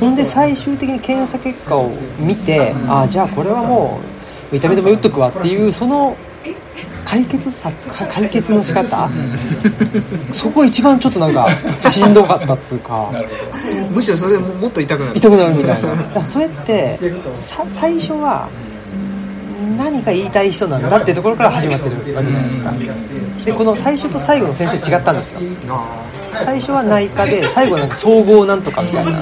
[0.01, 0.15] ほん。
[0.15, 4.01] で最終的に検査結果を見てああじゃあこれはも
[4.53, 6.17] う痛み止め打っとくわっていうその
[7.11, 7.73] 解決さ
[8.09, 9.11] 解決の仕方？
[10.31, 11.49] そこ一番ちょっとなんか
[11.91, 13.11] しんどかったっつうか。
[13.91, 15.17] むしろそれでもっと痛くなる。
[15.17, 15.83] 痛くなるみたい
[16.15, 16.25] な。
[16.25, 16.97] それって
[17.33, 18.49] さ最初は
[19.77, 22.73] 何か言いたい人なんだっていうところから始まってるわけじゃないですか。
[23.45, 25.41] でこの最初と最後の先生違ったんですよ。
[26.33, 29.21] 最初は内科で最後はなんか総合なんとかみたいな。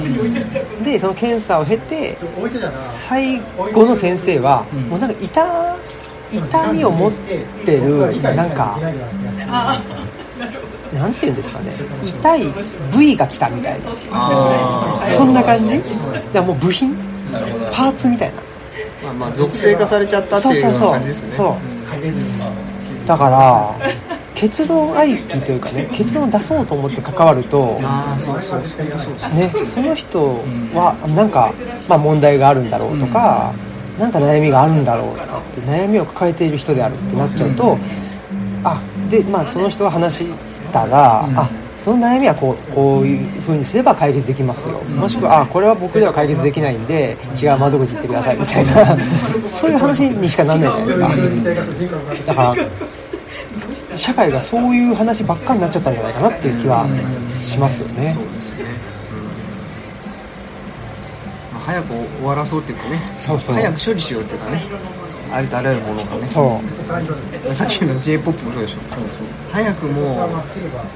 [0.83, 2.19] でその検査を経て
[2.71, 3.41] 最
[3.73, 5.75] 後の先生はもうなんか痛
[6.31, 7.11] 痛みを持っ
[7.65, 8.79] てるなんか
[10.93, 11.71] なんていうんですかね。
[12.03, 12.45] 痛い
[12.91, 13.79] 部位が来たみたい。
[13.83, 13.95] な
[15.07, 15.81] そんな感じ？
[16.33, 16.95] だもう部品？
[17.71, 18.41] パーツみたいな。
[19.03, 21.31] まあまあ属性化されちゃったっていう感じですね。
[21.31, 21.55] そう
[23.07, 23.75] だから
[24.33, 28.83] 結論ありきというかね結論を出そうと思って関わるとああそうそうそう。
[29.35, 31.53] ねその人はなんか、
[31.87, 33.68] まあ、問題があるんだろうとか、なん
[34.11, 37.77] か悩みがあるんだろうとかって悩みを抱えている人であるってなっちゃうと、
[38.63, 40.27] あでまあその人が話し
[40.71, 44.79] たら、あその悩みはこうこういう風にすれば解決できますよ。
[44.95, 48.97] もしくはあこれは僕では解決できないんで違う窓口行ってくださいみたいな。
[49.47, 51.95] そういう話にしかなんないじゃないですか。
[52.27, 56.85] だから社会がそういう話ばっかになっちゃったんじゃないかなっていう気は
[57.29, 58.15] しますよね。
[61.69, 62.97] 早く終わらそうっていうかね。
[63.17, 63.53] そうそう。
[63.53, 64.63] 早く処理しようっていうかね。
[65.31, 66.25] ありとあらゆるものがね。
[66.25, 66.59] そ
[67.47, 67.53] う。
[67.53, 68.77] さっきの j p o p もそうでしょ。
[69.51, 70.01] 早くも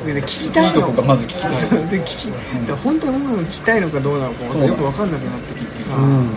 [0.03, 0.75] うでで聞きたいの。
[0.75, 1.55] いいとこがまず聞きたい。
[1.55, 1.69] そう。
[1.87, 6.29] で聞きで本当に音楽が聞きたいのかどうなのかよく分かんなくなってきてさ、うん。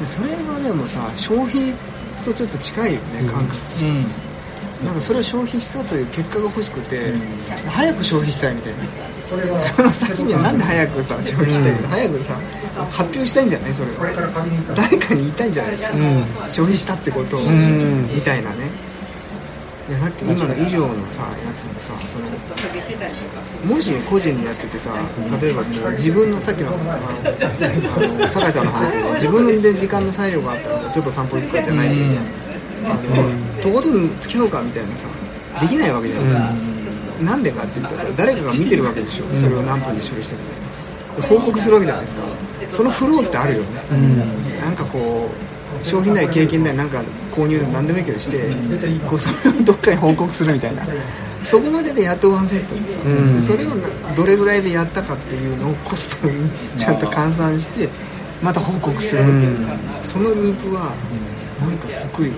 [0.00, 1.72] でそれはでもさ消費
[2.24, 4.86] とちょっと近いよね感覚、うん。
[4.86, 7.14] なんかそれを消費したという結果が欲しくて、
[7.70, 8.78] 早く消費したいみたいな。
[9.60, 12.36] その先にはなんで早くさ消費したいの、早くさ
[12.86, 13.72] 発表したいんじゃない？
[13.72, 14.06] それは。
[14.76, 18.14] 誰かに言いたいんじゃないですか、消費したってことを、ん。
[18.14, 18.70] みたいなね。
[19.88, 22.18] いやさっき今の医療のさやつもさそ
[23.66, 24.90] のもし個人でやっててさ
[25.40, 25.62] 例えば
[25.92, 32.10] 自分のさっきのあのあの酒井さんの話で、ね、自分で時間の裁量があったらちょっと散歩行くかじゃないといい。
[32.10, 32.24] じゃん。
[32.84, 35.08] あのとことん付き合おうかみたいなさ
[35.62, 36.52] できないわけじゃないですか、
[37.24, 41.28] なんでかって言ったらさ誰かが見てるわけでしょ、それを何分で処理してみたいなさ。
[41.28, 42.22] で報告するわけじゃないですか
[42.70, 43.66] そのフローってあるよね、
[44.60, 45.28] なんかこ
[45.80, 47.02] う商品なり経験なりなんか
[47.32, 48.50] 購入何でもいいけどして
[49.08, 50.82] こうそれをどっかに報告するみたいな。
[51.44, 52.98] そこまででやっとワンセットでさ、
[53.34, 57.88] でそれをなどれぐらいでやったかっていうのをコストに ちゃんと換算して
[58.42, 59.22] また報告する、
[60.02, 60.92] そのループは
[61.60, 62.32] なんかすごいで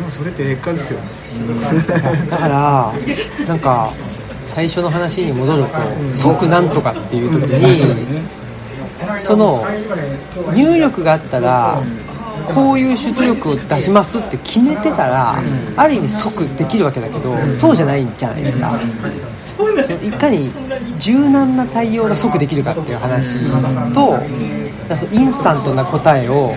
[0.00, 1.06] もそれって劣化ですよね。
[2.28, 2.92] だから
[3.46, 3.92] なんか
[4.46, 5.68] 最初の話に戻ると
[6.10, 8.20] 即なんとかっていう時に
[9.20, 9.64] その
[10.52, 11.82] 入力があったら
[12.54, 15.36] こういう出力を出しますって決めてたら
[15.76, 18.72] ある意味即できるわけだけどそうじゃないんじゃないですか。
[20.02, 20.50] いかに
[20.98, 23.34] 柔軟な対応が即できるかっていう話
[23.92, 24.18] と
[25.12, 26.54] インスタントな答えを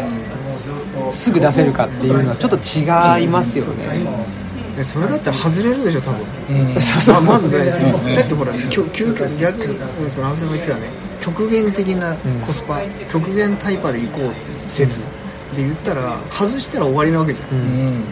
[1.12, 4.34] すぐ出せるかっていうのはちょっと違いますよね。
[4.84, 9.78] それだったら外れるでしょ多分、うん、そうそうまずねさっきほら究極逆に
[10.10, 12.16] その阿部さんが言ってたね極限的な
[12.46, 15.02] コスパ、うん、極限タイパで行こう説。
[15.56, 18.04] で言ったら外したら終わりなわけじゃん、うん。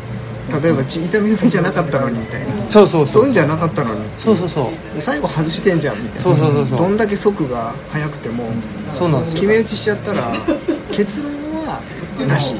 [0.62, 2.68] 例えば痛み止めじゃなかったのにみたいな。
[2.70, 3.24] そうそうそう。
[3.24, 4.02] いうんじゃなかったのに。
[4.20, 5.02] そうそうそう。
[5.02, 6.22] 最後外してんじゃんみたいな。
[6.24, 6.78] そうそうそうそう。
[6.78, 8.46] どんだけ速が速くても
[8.94, 10.32] そうなんです決め打ちしちゃったら
[10.92, 11.32] 結論
[11.66, 11.82] は
[12.28, 12.56] なし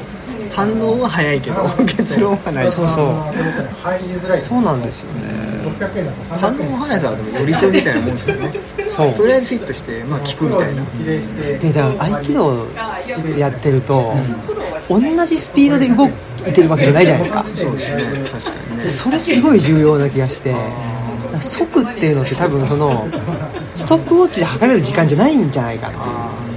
[0.52, 2.66] 反応は早いけど結論はない。
[2.66, 3.02] そうそうそ
[4.58, 4.62] う。
[4.62, 5.52] なんですよね。
[6.30, 8.52] 反応の速さはでも寄り添いみたいなもんですよね。
[8.88, 9.14] そう。
[9.14, 10.84] とりあえずフィットしてまあ聞くみたいな。
[11.58, 12.66] でだから合気道
[13.36, 14.14] やってると、
[14.88, 17.44] 同じスピードで動いてるわけじゃないじゃないですか。
[17.44, 18.02] そうですね。
[18.30, 18.88] 確かにね。
[18.90, 20.54] それすごい重要な気がして
[21.40, 23.08] 速っていうのって多分その
[23.74, 26.51] ストップウォッチで測れる時間じゃないんじゃないかっていう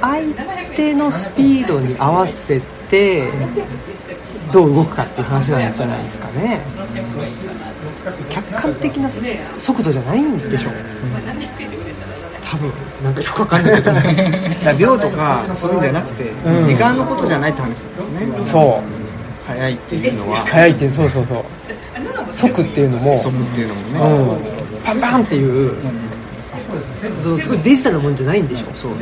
[0.00, 0.34] 相
[0.76, 3.28] 手のスピードに合わせて
[4.52, 6.60] どう動くかっていう話なんじゃないですかね。
[8.28, 9.10] 客観的な
[9.58, 10.80] 速度じゃないんでしょう、うん、
[12.42, 12.72] 多分。
[13.02, 18.28] なんかよくわかんないけど 秒とかそういうんじゃなくて、うん、時間のことじゃないって話ですね。
[18.46, 19.46] そう。
[19.46, 20.38] 速いっていうのは。
[20.46, 21.44] 速いってそうそうそう。
[22.32, 23.18] 速っていうのも。
[23.18, 24.36] 速っていうのもね、
[24.74, 25.74] うん、パンパンっていう、
[27.22, 28.74] そうすごいデジタルなもんじゃないんでしょ。
[28.74, 28.92] そう。
[28.92, 28.98] ね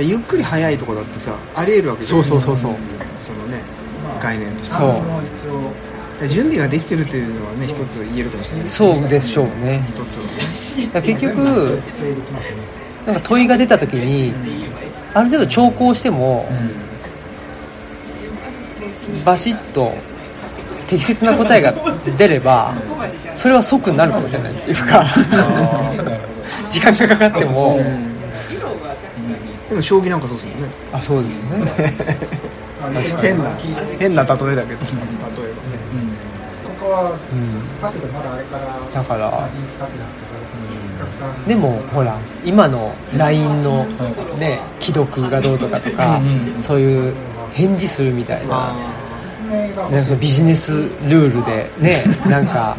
[0.00, 2.76] ゆっくり速いとこだってさありえるわけじゃないそうそうそうそう。
[3.20, 3.60] そのね
[4.22, 4.74] 概念として。
[4.76, 4.94] さ
[6.28, 8.68] 準備ができてるというのはね一つ言えるかもしれない。
[8.68, 9.82] そうでしょうね。
[9.88, 10.20] 一つ
[11.02, 11.34] 結局
[13.06, 14.34] なんか問いが出た時に
[15.14, 16.46] ある程度長考しても、
[19.24, 19.94] バシッと
[20.90, 21.72] 適切な答えが
[22.18, 22.74] 出れば
[23.34, 25.04] それは即になるかもしれないっていうか
[26.68, 27.80] 時間がかかっても。
[29.68, 30.68] でも将棋なんかそうですもんね。
[30.92, 32.10] あそうですね。
[33.22, 33.50] 変な
[34.00, 35.78] 変な例えだけどさ例えばね、
[37.32, 39.48] うん、だから
[41.46, 43.84] でもほら今の LINE の
[44.38, 46.20] ね既読がどうとかとか
[46.58, 47.14] そういう
[47.52, 48.74] 返事するみたいな
[49.50, 52.76] なんかそのビジネスルールでね なんか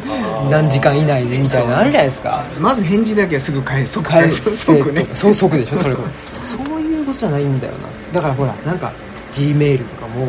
[0.49, 2.43] 何時間以内でみたいなあるじゃないですか。
[2.59, 3.99] まず返事だけはすぐ返す。
[4.01, 5.05] 返す即ね。
[5.13, 6.75] そう即でしょ それそ。
[6.75, 7.79] ういうことじゃないんだよな。
[8.13, 8.91] だからほらなんか
[9.31, 10.27] G メールとかも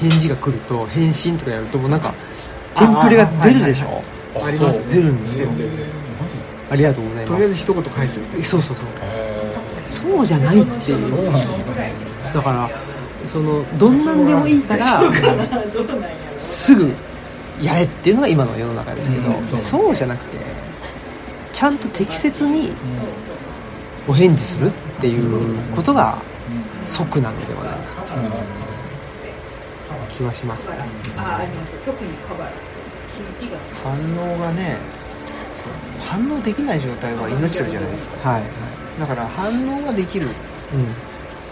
[0.00, 2.12] 返事が来ると返信とかやるともうなんか
[2.76, 4.02] テンプレが出るでしょ。
[4.44, 5.48] あります出るんですよ。
[6.70, 7.32] ありがとうございます。
[7.32, 8.44] とりあえず一言返すみたいな。
[8.44, 8.86] そうそうそう。
[10.16, 11.12] そうじゃないっていう。
[12.34, 12.70] だから
[13.26, 15.00] そのどんなんでもいいから
[16.38, 16.92] すぐ
[17.60, 20.38] やれっていうのが今の世の中ですけど、うん、そうじゃなくて
[21.52, 22.72] ちゃんと適切に
[24.06, 24.70] お返事するっ
[25.00, 26.18] ていうことが
[26.86, 28.30] 即なのではないかという
[30.10, 30.76] 気はしますね。
[33.82, 33.94] 反
[34.34, 34.76] 応がね
[36.00, 38.42] 反応できない状態は命取りじゃないですか、はい、
[39.00, 40.30] だから反応ができる、う
[40.76, 41.05] ん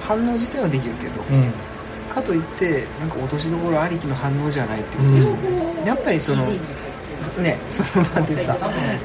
[0.07, 1.53] 反応自体はできるけど、うん、
[2.15, 5.49] かといってなんか落としどころありきの反応じゃないってことですよね、
[5.81, 6.47] うん、やっぱりその
[7.41, 8.57] ねその場でさ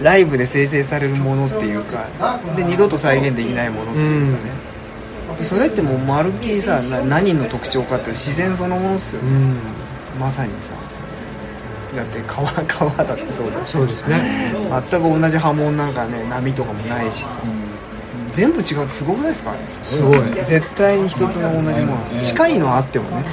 [0.01, 2.07] ライブで生成されるものっていうか
[2.55, 4.51] で二度と再現できないものっていうかね、
[5.39, 9.55] うん、それってもうまるっきりさ何の特徴かって自然そのものですよね、
[10.19, 10.73] まさにさ。
[11.95, 13.71] だって川川だってそうだし。
[13.71, 14.21] そうですね。
[14.91, 17.41] 全く同じ波紋なんかね波とかもないしさ、
[18.31, 19.55] 全部違うってすごくないですか？
[19.83, 20.19] すごい。
[20.45, 22.21] 絶対に一つも同じもの。
[22.21, 23.23] 近いのはあってもね。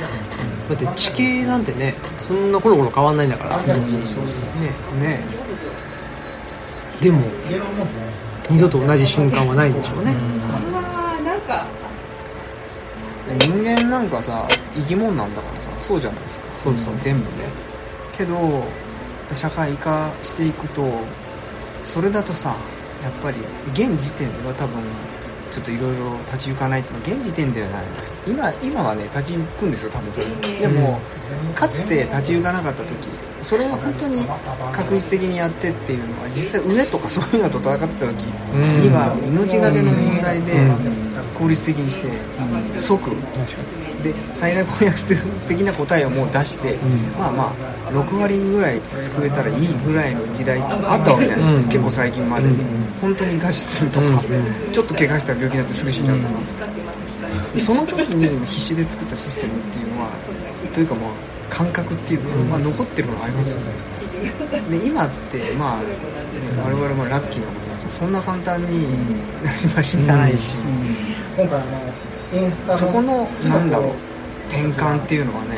[0.69, 1.95] だって地形なんてね
[2.27, 3.59] そんなコロコロ変わんないんだから。
[3.59, 4.25] そうそうそう
[5.01, 5.21] ねね。
[7.01, 7.21] でも
[8.51, 10.15] 二度と同じ瞬間はないでしょうね。
[13.41, 16.47] 人間なんかさ生き物なんだからさそうじゃないですか。
[16.57, 16.95] そうそう。
[17.01, 17.49] 全部ね。
[18.17, 18.65] けど
[19.35, 20.89] 社会化していくと
[21.83, 22.55] それだとさ
[23.07, 23.39] やっぱり
[23.73, 24.83] 現時点では多分
[25.53, 27.85] ちょっといろいろ立ち行かない現時点ではない。
[28.27, 30.27] 今今はね立ち行くんですよ多分それ。
[30.27, 31.01] でも
[31.55, 33.09] かつて立ち行かなかった時
[33.43, 34.27] それは本当に
[34.73, 38.23] 確実的にやってっていうのは実際上とかそういうのと戦ってた時
[38.83, 40.53] には命がけの問題で
[41.39, 42.11] 効率的にして
[42.81, 43.11] 即
[44.03, 44.99] で最大公約
[45.49, 46.77] 的な答えをもう出して、
[47.19, 52.49] まあまあ6割ぐらい作れたらいいぐらいの時代ってあったわけじゃないですか、結構最近まで、
[53.01, 54.07] 本当に餓死するとか、
[54.73, 56.33] ちょっと怪我したら病気になってすぐ死んじゃうとか、
[57.59, 60.11] その時に必死で作ったシステムっていうのは
[60.75, 61.13] というかもう
[61.49, 63.97] 感覚っていうか、まあ、残ってるのがありますよね。
[64.71, 65.83] で今ってまあ
[66.65, 68.87] 我々もラッキーなことなんですけどそんな簡単に
[69.75, 70.57] まあ 死なないし、
[71.37, 71.67] 今回あの
[72.73, 73.93] そこのなんだろう
[74.49, 75.57] 転換っていうのはね、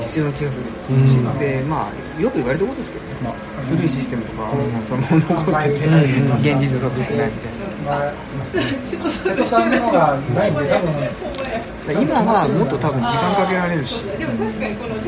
[0.00, 1.06] 必要な気がする。
[1.06, 3.34] し、でまあよく言われたことですけどね、まあ
[3.68, 4.48] 古いシステムとか、
[4.84, 7.58] その残ってて、現実属してないみたいな。
[7.86, 8.12] まあ
[8.54, 8.96] 瀬
[9.36, 12.02] 戸さんのがないんで多分。
[12.02, 14.04] 今はもっと多分時間かけられるし。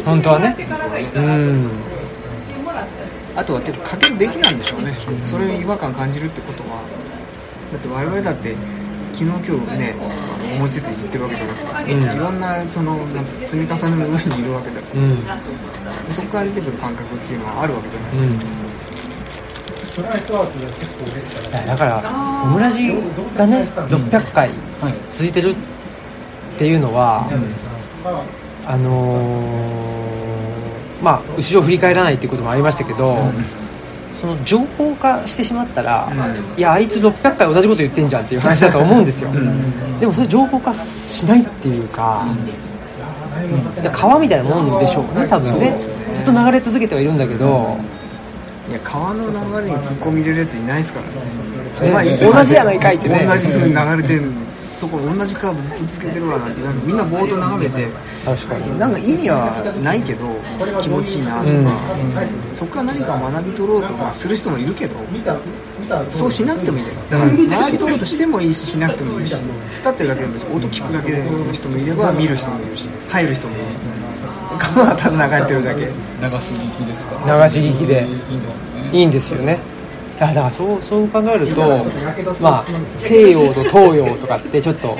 [0.04, 0.56] 本当はね。
[1.14, 1.70] うん。
[3.36, 4.92] あとはてかかけるべきなんでしょうね。
[5.22, 6.82] それに違和感感じるってことは。
[7.70, 8.56] だって我々だって
[9.12, 9.40] 昨日今
[9.72, 9.94] 日ね
[10.56, 11.82] 思いついて言ってるわけじゃなくてさ、
[12.14, 16.12] いろんなそのなんて積み重ねの上にいるわけだから、うん。
[16.12, 18.12] そこから出てくる感覚っていうのはあるわけじゃない、
[21.12, 22.88] できたらいやだからオムラジ
[23.36, 23.68] がね。
[23.74, 24.48] 600回
[24.80, 24.94] はい。
[25.10, 25.54] 続いてるっ
[26.58, 27.26] ていうのは、
[28.66, 29.90] あのー
[31.02, 33.16] まあ後ろ振り返らないっていうこともありましたけど、
[34.20, 36.08] その情報化してしまったら、
[36.56, 39.30] いやあいつ600回同じこと言ってんじゃんっていう話だと思うんですよ、
[39.98, 42.26] でもそれ情報化しないっていうか、
[43.76, 45.76] だから川みたいなもんでしょうね多分ね。
[46.14, 47.78] ずっと流れ続けてはいるんだけど、
[48.68, 51.12] いや川の流れに突っ込み入れるやついないですからね
[51.78, 53.26] 同じやないかいってね。
[53.26, 54.30] 同じ風に流れてる。
[54.54, 57.86] そこ同じカーブずっと続けてるわなんてなんかみんなボード眺めて。
[58.24, 58.78] 確かに。
[58.78, 60.26] なんか意味はないけど
[60.80, 61.52] 気持ちいいなとか、
[62.54, 65.36] そこから何か学び取ろうとかする人もいるけど見た
[65.78, 66.84] 見たそうしなくてもいい。
[66.84, 73.64] んだから学び取ろうとしてもいいししなくてもいいし伝ってるだけでもいいし音聞くだけの人もいれば見る人もいるし入る人もいる。
[74.58, 75.80] 川はただ流れてるだけ。
[75.80, 77.14] 流し聞きですか？
[77.26, 78.06] ら流し聞きで。
[78.06, 78.90] いいんですよね。
[78.92, 79.58] いいんですよね
[80.20, 81.60] だだからそうそう考えると
[82.42, 82.64] まあ
[82.98, 84.94] 西洋と東洋とかってちょっと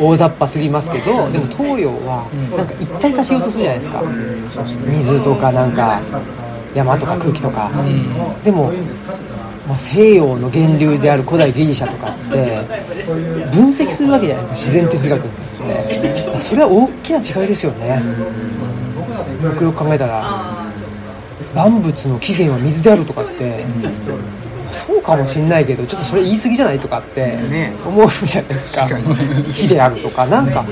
[0.00, 4.02] 大雑把すぎますけどでも東洋はなんか一体化しようとするじゃないですか。
[4.86, 6.00] 水とかなんか
[6.74, 7.70] 山とか空気とか。
[8.44, 8.72] でも、
[9.68, 12.60] まあ、西洋の源流である古代ギリシャとかって
[13.56, 14.72] 分析するわけじゃないですか。
[14.72, 16.40] 自然哲学って。
[16.40, 18.02] それは大きな違いですよね。
[19.42, 20.63] よくよく考えたら
[21.54, 23.64] 万物の起源は水であるとかって、
[24.72, 27.72] そうかもしんないけどちょっとそれ言い過ぎじゃないとかってね。
[27.86, 28.88] 思うじゃないですか。
[29.52, 30.26] 火であるとか。
[30.26, 30.64] なんか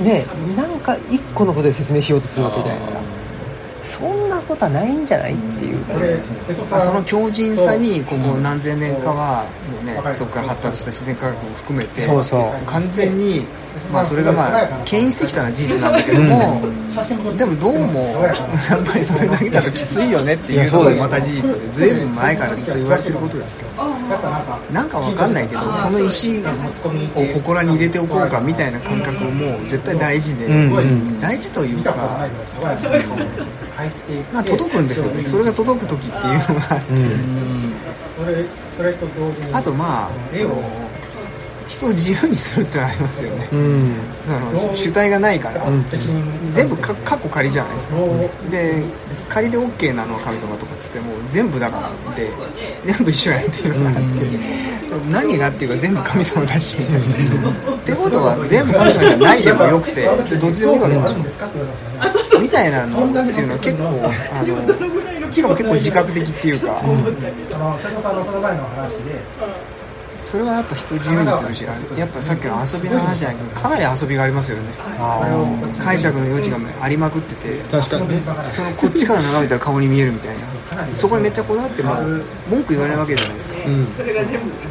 [0.00, 3.00] ねなんか一個のことで説明しようとするわけじゃないですか。
[3.84, 5.84] そんなことはないんじゃないっていう。
[5.84, 6.16] これ
[6.48, 12.66] 瀬戸さんその強靭さにここ何千年かはもうねそこから発達した自然科学も含めてそうそう。
[12.66, 13.46] 完全に
[13.92, 16.62] まあそれがまあ牽引してきたのは事実なんだけども
[17.36, 23.66] でもどうもやっぱりそれだけだときついよねっていうのもまた事実でずいぶん前からずっと言われてることですけど。
[24.72, 26.42] なんかわかんないけどこの石を
[27.34, 31.20] 祠に入れておこうかみたいな感覚も絶対大事でんうん。
[31.20, 31.94] 大事というか
[34.32, 35.24] まあ届くんですよね。
[35.24, 36.36] それが届く時っていうのが
[36.70, 36.94] あって。
[38.16, 38.44] それ
[38.76, 39.52] それと同時に。
[39.52, 40.85] あとまあその
[41.68, 43.94] 人を自由にするってのありますよね、うん。
[44.22, 44.30] そ
[44.66, 47.96] の主体がないから、責任全部かカッコ仮じゃないですか。
[48.50, 48.84] で
[49.28, 52.30] 仮で OK なのは神様とかっつっても全部だからで
[52.84, 56.94] 全部一緒やんっていうのがあって何がっていうか全部神様だしみたい
[57.42, 57.74] な。
[57.74, 64.44] ってことは全部神様じゃないでもよくてでどっちでもいいわけでしょみたいなのっていうのは結構あ
[65.26, 66.82] のしかも結構自覚的っていうか、あ
[67.58, 69.20] の瀬戸さんのその前の話で
[70.26, 71.72] それはやっぱ人自由にするしや
[72.04, 74.72] っぱさっきの遊びの話じゃないけどかなり遊びがありますよね。
[75.82, 77.60] 解釈の余地がありまくってて。
[77.70, 78.20] 確かに
[78.50, 80.44] そのこっちから眺めたら顔に見えるみたいな。
[80.94, 81.94] そこにめっちゃこだわっても
[82.50, 83.54] 文句言われるわけじゃないですか。
[83.66, 83.86] うん。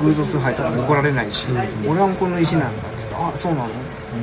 [0.05, 1.47] 偶像崇拝とかも怒られないし
[1.87, 3.69] 俺はこの石なんだっつってあそうなの？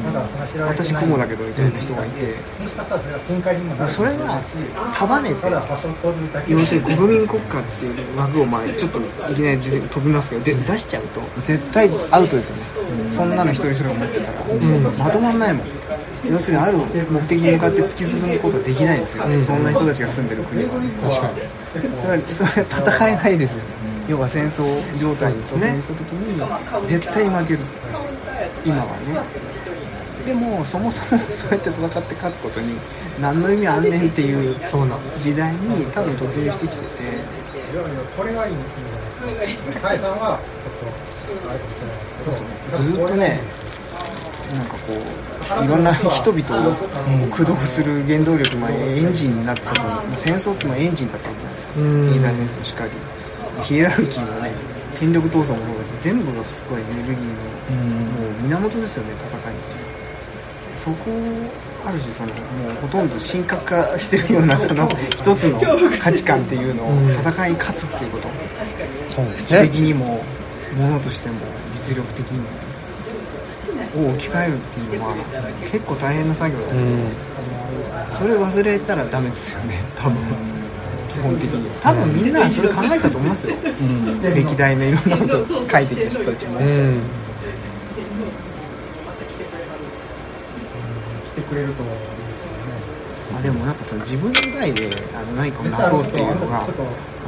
[0.02, 2.34] ただその知られて私雲だけどみたいな人がいて。
[2.60, 4.40] もしかしたらそれが展開にもなるそれが
[4.94, 5.36] 束ねて
[6.48, 9.00] 要するに国民国家っていう枠をまあちょっと
[9.30, 12.62] いきなり飛びますけどで出しちゃうと絶対アウトですよね。
[13.10, 14.40] そんなの一人一人が持ってたら、
[15.04, 15.66] まとまんないもん。
[16.30, 20.70] 要するにある目的に向かって突き進むことはできないですよ、そんな人たちが住んでる国は。
[20.70, 21.40] 確かに。
[22.00, 23.62] それはそれは戦えないですよ
[24.08, 24.64] 要は戦争
[24.98, 27.60] 状態に突入した時に絶対に負ける。
[28.64, 29.51] 今はね
[30.24, 32.74] でもそもそもそうやって戦って勝つことに
[33.20, 34.54] 何の意味あんねんっていう
[35.18, 37.42] 時代に多分突入してきてて。
[38.16, 39.62] これがいいんじゃないです。
[39.72, 43.40] か解散はちょっとあれかもしれないですけどずっとね
[44.52, 46.74] なんかこういろんな人々を
[47.30, 51.80] 駆動する原動力、まあ、エンジンになったその戦争ってまあエンジンだったわけじゃないですか。
[51.80, 52.12] うん。
[52.12, 52.90] 経済戦争しかり。
[53.64, 54.52] ヒエラルキーもね
[54.98, 55.58] 権力闘争も
[56.00, 59.54] 全部がすごいエネルギーのもう源ですよね戦い
[60.82, 61.14] そこを
[61.86, 62.34] ある種そのも
[62.72, 65.60] うほとんど神格化してるような その一つの
[66.00, 67.12] 価値観っていうのをうん。
[67.12, 68.28] 戦いに勝つっていうこと。
[69.08, 70.24] そうです知的ねにも
[70.76, 71.36] 物としても
[71.70, 72.48] 実力的にも
[73.94, 75.14] を置き換えるっていうのは
[75.70, 76.82] 結構大変な作業だけど、う。
[76.82, 76.88] ん。
[78.10, 79.80] それ忘れたらダメですよね。
[79.96, 80.16] 多分。
[81.12, 81.70] 基本的に。
[81.80, 83.56] 多分みんなそれ考えてたと思いますよ、
[84.34, 87.00] 歴代のいろんなことを書いてきた人たちも、うん
[91.32, 91.94] 来てくれるといいで
[92.40, 92.72] すよね。
[93.32, 96.66] まあ、でもなんかその自分の代であの何かをなそうっていうのがあ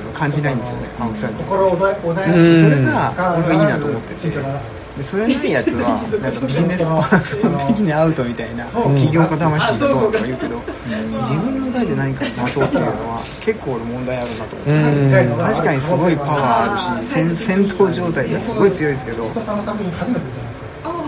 [0.03, 1.45] の感じないんですよね青木さんに。
[1.45, 2.57] 心穏やかうん。
[2.57, 4.85] それが俺はいいなと思ってて。
[4.97, 8.64] でそれないやつはなんかビジネスパーソン的にアウトみたいな
[8.97, 15.39] 起業家魂がどうとか言うけど自分の代で何かをなそうっていうのは結構俺問題あるなと思ってうん。
[15.39, 19.25] 確かにすごいパワーあるし戦戦闘状態ですごい強いですけど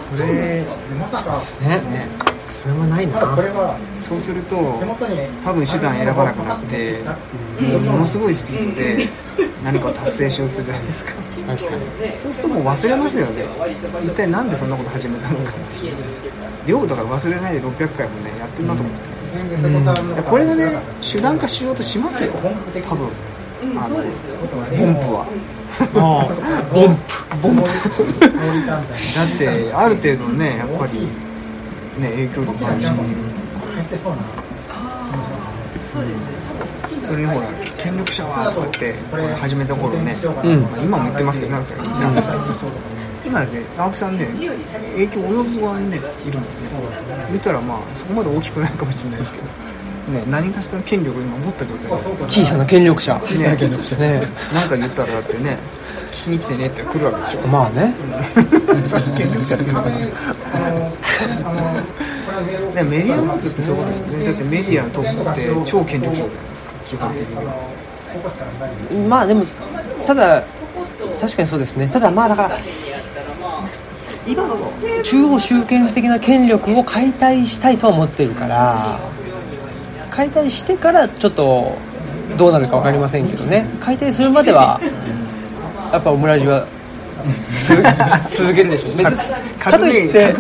[0.01, 0.67] それで
[0.99, 2.09] まさかねね
[2.63, 3.21] それはないな。
[3.99, 4.57] そうすると
[5.45, 7.03] 多分手段選ばなくなって
[7.91, 9.09] ものすごいスピードで
[9.63, 11.13] 何かを達成しようとするじゃないですか。
[11.47, 11.85] 確かに。
[12.19, 13.45] そうするともう忘れますよね。
[14.03, 15.95] 一体なんでそんなこと始めたのかっていう。
[16.67, 18.99] 量だから忘れないで600回もねやってんなと思って、
[19.37, 20.67] 全然瀬戸さんこれをね
[21.01, 22.33] 手段化しようとしますよ。
[22.89, 23.09] 多分
[23.77, 25.27] あのポンプは。
[25.97, 26.31] ああ。
[26.73, 27.03] ボンプ。
[27.43, 27.63] ボンプ。
[28.67, 28.83] だっ
[29.39, 31.09] てある程度ねやっぱり
[32.01, 32.87] ね影響力あるし。
[32.87, 32.93] そ
[34.11, 34.23] うな
[35.11, 35.53] 気もしますね
[37.03, 37.47] それにほら
[37.79, 40.63] 権力者はとかってこれ始めた頃ね、うん。
[40.63, 42.77] まあ今も言ってますけど直樹さん言ったんですけど
[43.27, 46.01] 今ね青木さんね影響及ぶ側にねい
[46.31, 46.51] るもんね。
[47.31, 49.45] 見たらまあそこまで大きくないかもしれないですけど
[50.09, 51.89] ね何かしらの権力を今持った状態。
[51.89, 53.21] で小さな権力者。
[53.25, 54.23] 小さな権力者ね。
[54.53, 55.59] 何か言ったらだってね
[56.13, 57.47] 聞きに来てねって来るわけでしょ。
[57.49, 57.95] まあね。
[58.89, 59.97] それ権力者っていうのかな。
[62.75, 65.35] ね、メディアを持つってそういうことですよねだってメディアのトップっ
[65.65, 69.45] て超権力者じゃないですか基本的にはまあでも
[70.07, 70.45] ただ
[71.21, 72.59] 確かにそうですねただまあだから
[74.27, 74.57] 今の
[75.03, 79.01] 中央集権的な権力を解体したいとは思ってるから
[80.17, 81.77] 解体してからちょっと
[82.39, 83.67] どうなるか分かりませんけどね。
[83.81, 84.81] 解体するまでは
[85.93, 86.67] やっぱオムラジは
[87.61, 87.83] 続
[88.35, 88.97] 続けるでしょう。
[88.97, 90.35] 別にかといって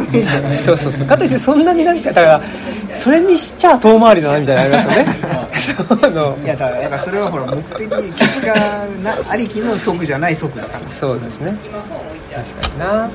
[0.64, 1.06] そうそうそう。
[1.06, 2.42] かといってそんなになんかだから
[2.94, 5.96] それにしちゃ遠回りだなみたいなのありますよね。
[6.00, 8.54] そのいやだからそれはほら目的結果
[9.02, 10.88] なありきの即じゃない即だから。
[10.88, 11.54] そうですね。
[12.34, 12.86] 確かにな。
[12.86, 13.10] ら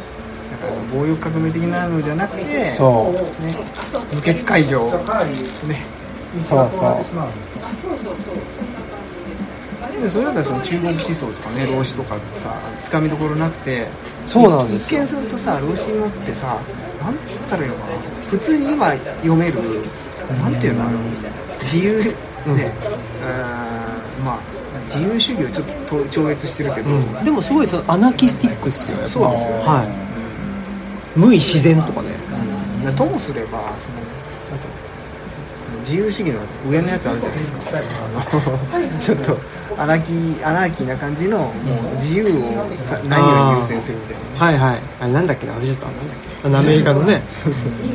[0.94, 3.46] 暴力革命的なのじゃなくてそう。
[3.46, 3.56] ね
[4.14, 4.92] 無血解除
[5.68, 6.01] ね
[6.40, 7.30] そうそうなってしまう。
[7.30, 8.62] んですよ
[10.02, 13.88] でそれだったらその中国思想とかね老子とかさつかみどころなくて
[14.26, 15.00] そうなんですよ。
[15.00, 16.60] 一見するとさ老子に乗ってさ
[17.02, 17.88] なんつったらいいのかな。
[18.30, 19.60] 普通に今読める
[20.40, 21.00] なんていうのあの
[21.62, 22.72] 自由ね、
[24.18, 24.40] うん、まあ
[24.86, 26.90] 自由主義をちょっとと超越してるけど、
[27.24, 31.20] でもすごいそのアナキスティックっすよそうですよはい。
[31.20, 32.10] 無意自然とかね。
[32.86, 32.96] うん。
[32.96, 34.91] ともすればそのなんていうの
[35.80, 37.60] 自由主義の上のやつあるじゃないですか。
[38.74, 39.38] あのちょっと
[39.78, 42.28] アナキーアナーキーな感じのもう自由を
[42.78, 44.46] さ何より優先するみたいな。
[44.46, 44.82] はいはい。
[45.00, 45.86] あれなんだっけな忘れちゃった。
[45.86, 46.08] なんだっ
[46.42, 47.22] けあのアメリカのね。
[47.28, 47.90] そうそうそう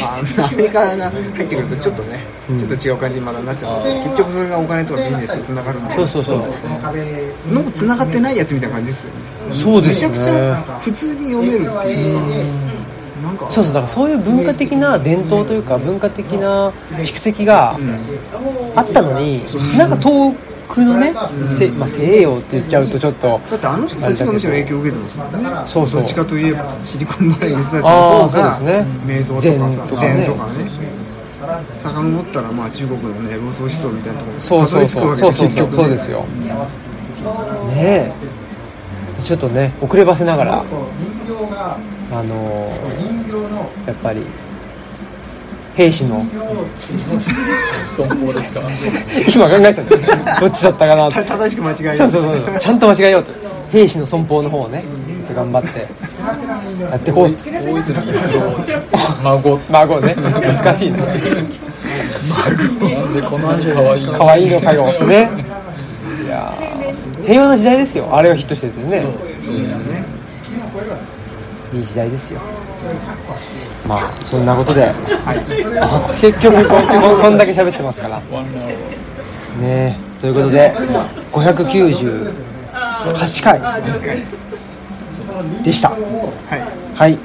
[0.00, 2.18] あアメリカが入ってくるとちょっとね、
[2.58, 6.22] ちょっと違う感じにまだなっちゃうんですけど結局それがお金とかビジネスとつながるんでそうそう。
[6.22, 9.54] そうその壁のつながってないやつみたいな感じですよね。
[9.54, 10.18] そうですよね。
[10.18, 12.14] めちゃくちゃ普通に読めるっていう。
[12.14, 12.63] なんか
[13.50, 17.78] そうそうだからそういう文化的な伝統というか文化的な蓄積が
[18.76, 19.42] あったのに
[19.76, 20.32] なんか遠
[20.68, 21.12] くのね、
[21.56, 25.38] せまあ、西洋って言っちゃうとちょっとだってあの人たちがむしろ影響を受けてますもんね。
[25.66, 26.00] そうそう。
[26.00, 28.86] どっちかといえばさシリコンバレーの人たちのあ方がーそうですね。
[29.06, 30.52] 瞑想とかさ禅とかね。
[30.54, 30.74] 禅と
[31.46, 31.74] かね。
[31.82, 35.16] 遡ったらまあ中国のね老荘思想みたいなところにそうそうそう。
[35.16, 35.72] そうそうそう。
[35.72, 36.24] そうですよよ。
[37.68, 38.12] ねえ。
[39.22, 40.64] ちょっとね遅ればせながら
[42.14, 43.70] あのー人形の。
[43.86, 44.22] やっぱり
[45.74, 46.24] 兵士の。
[47.96, 48.60] 損保ですか？
[49.34, 50.40] 今考えてたんだよ。
[50.40, 51.08] どっちだったかな？
[51.08, 52.58] って正しく間違えそうそうそう。
[52.58, 53.32] ちゃんと間違えようと。
[53.72, 55.80] 兵士の損保の方をねちょっと頑張って
[56.90, 57.34] やってこう。
[57.72, 58.40] 大泉康郎。
[59.24, 59.58] 孫。
[59.70, 60.14] 孫ね。
[60.14, 60.98] 懐かしいね。
[60.98, 61.04] な
[63.06, 64.12] んでこんなに可愛いの？
[64.12, 64.86] 可愛いのかよ。
[64.94, 65.28] ってね。
[66.24, 67.26] いやー。
[67.26, 68.08] 平和な時代ですよ。
[68.12, 69.00] あれがヒットしててね。
[69.00, 69.93] そうですね
[71.74, 72.40] いい時代ですよ。
[73.86, 74.92] まあそんなことで、
[75.26, 75.34] あ
[76.20, 76.82] 結局ここ
[77.20, 78.20] こんだけ喋ってますから。
[79.60, 80.72] ねということで
[81.32, 84.22] 598回8回。
[85.62, 85.90] でした。
[85.90, 86.00] はい。
[86.94, 87.18] はい。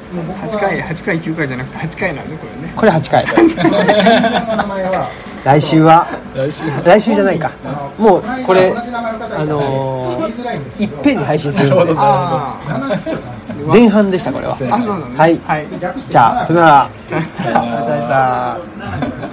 [0.49, 2.73] 8回8回9回じゃなくて8回なんでこれね。
[2.75, 3.23] これ8回
[5.43, 6.05] 来週は？
[6.35, 7.51] 来週来週じゃないか。
[7.97, 11.93] もうこれあのーいっぺんに配信するので。
[11.97, 12.59] あ
[13.67, 14.53] 前半でしたこれは。
[14.53, 15.39] ああそうなんだはい。
[15.45, 15.67] はい。
[15.79, 16.81] じゃあさよなら。
[16.89, 19.19] ありがとうございました